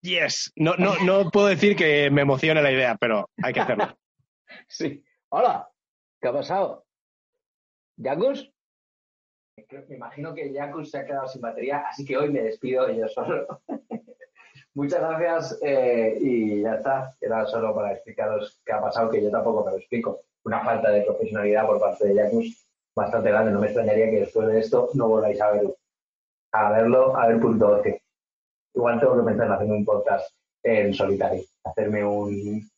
[0.00, 0.52] yes.
[0.56, 3.98] No, no, no puedo decir que me emocione la idea, pero hay que hacerlo.
[4.68, 5.04] sí.
[5.28, 5.68] Hola.
[6.20, 6.86] ¿Qué ha pasado?
[7.96, 8.50] ¿Yakus?
[9.56, 13.06] Me imagino que Yakus se ha quedado sin batería, así que hoy me despido yo
[13.08, 13.62] solo.
[14.74, 17.14] Muchas gracias eh, y ya está.
[17.20, 20.20] Era solo para explicaros qué ha pasado, que yo tampoco me lo explico.
[20.44, 23.52] Una falta de profesionalidad por parte de Yakus bastante grande.
[23.52, 25.76] No me extrañaría que después de esto no volváis a verlo.
[26.52, 28.02] A verlo, a ver punto 12.
[28.74, 30.28] Igual tengo que pensar en hacerme un podcast
[30.64, 31.42] en solitario.
[31.62, 32.68] Hacerme un,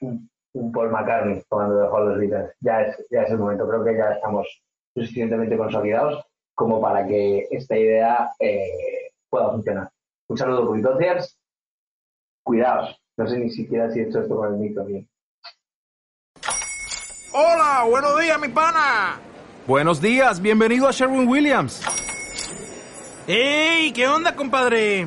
[0.00, 2.52] un, Paul McCartney cuando dejó los Beatles.
[2.60, 3.68] Ya es, ya es el momento.
[3.68, 4.46] Creo que ya estamos
[4.94, 6.24] suficientemente consolidados
[6.54, 9.90] como para que esta idea eh, pueda funcionar.
[10.28, 11.38] Un saludo, Pulitociers.
[12.42, 13.00] Cuidaos.
[13.16, 15.08] No sé ni siquiera si he hecho esto con el micro bien.
[17.32, 19.20] Hola, buenos días, mi pana.
[19.66, 21.82] Buenos días, bienvenido a Sherwin Williams.
[23.26, 23.92] ¡Ey!
[23.92, 25.06] ¿Qué onda, compadre?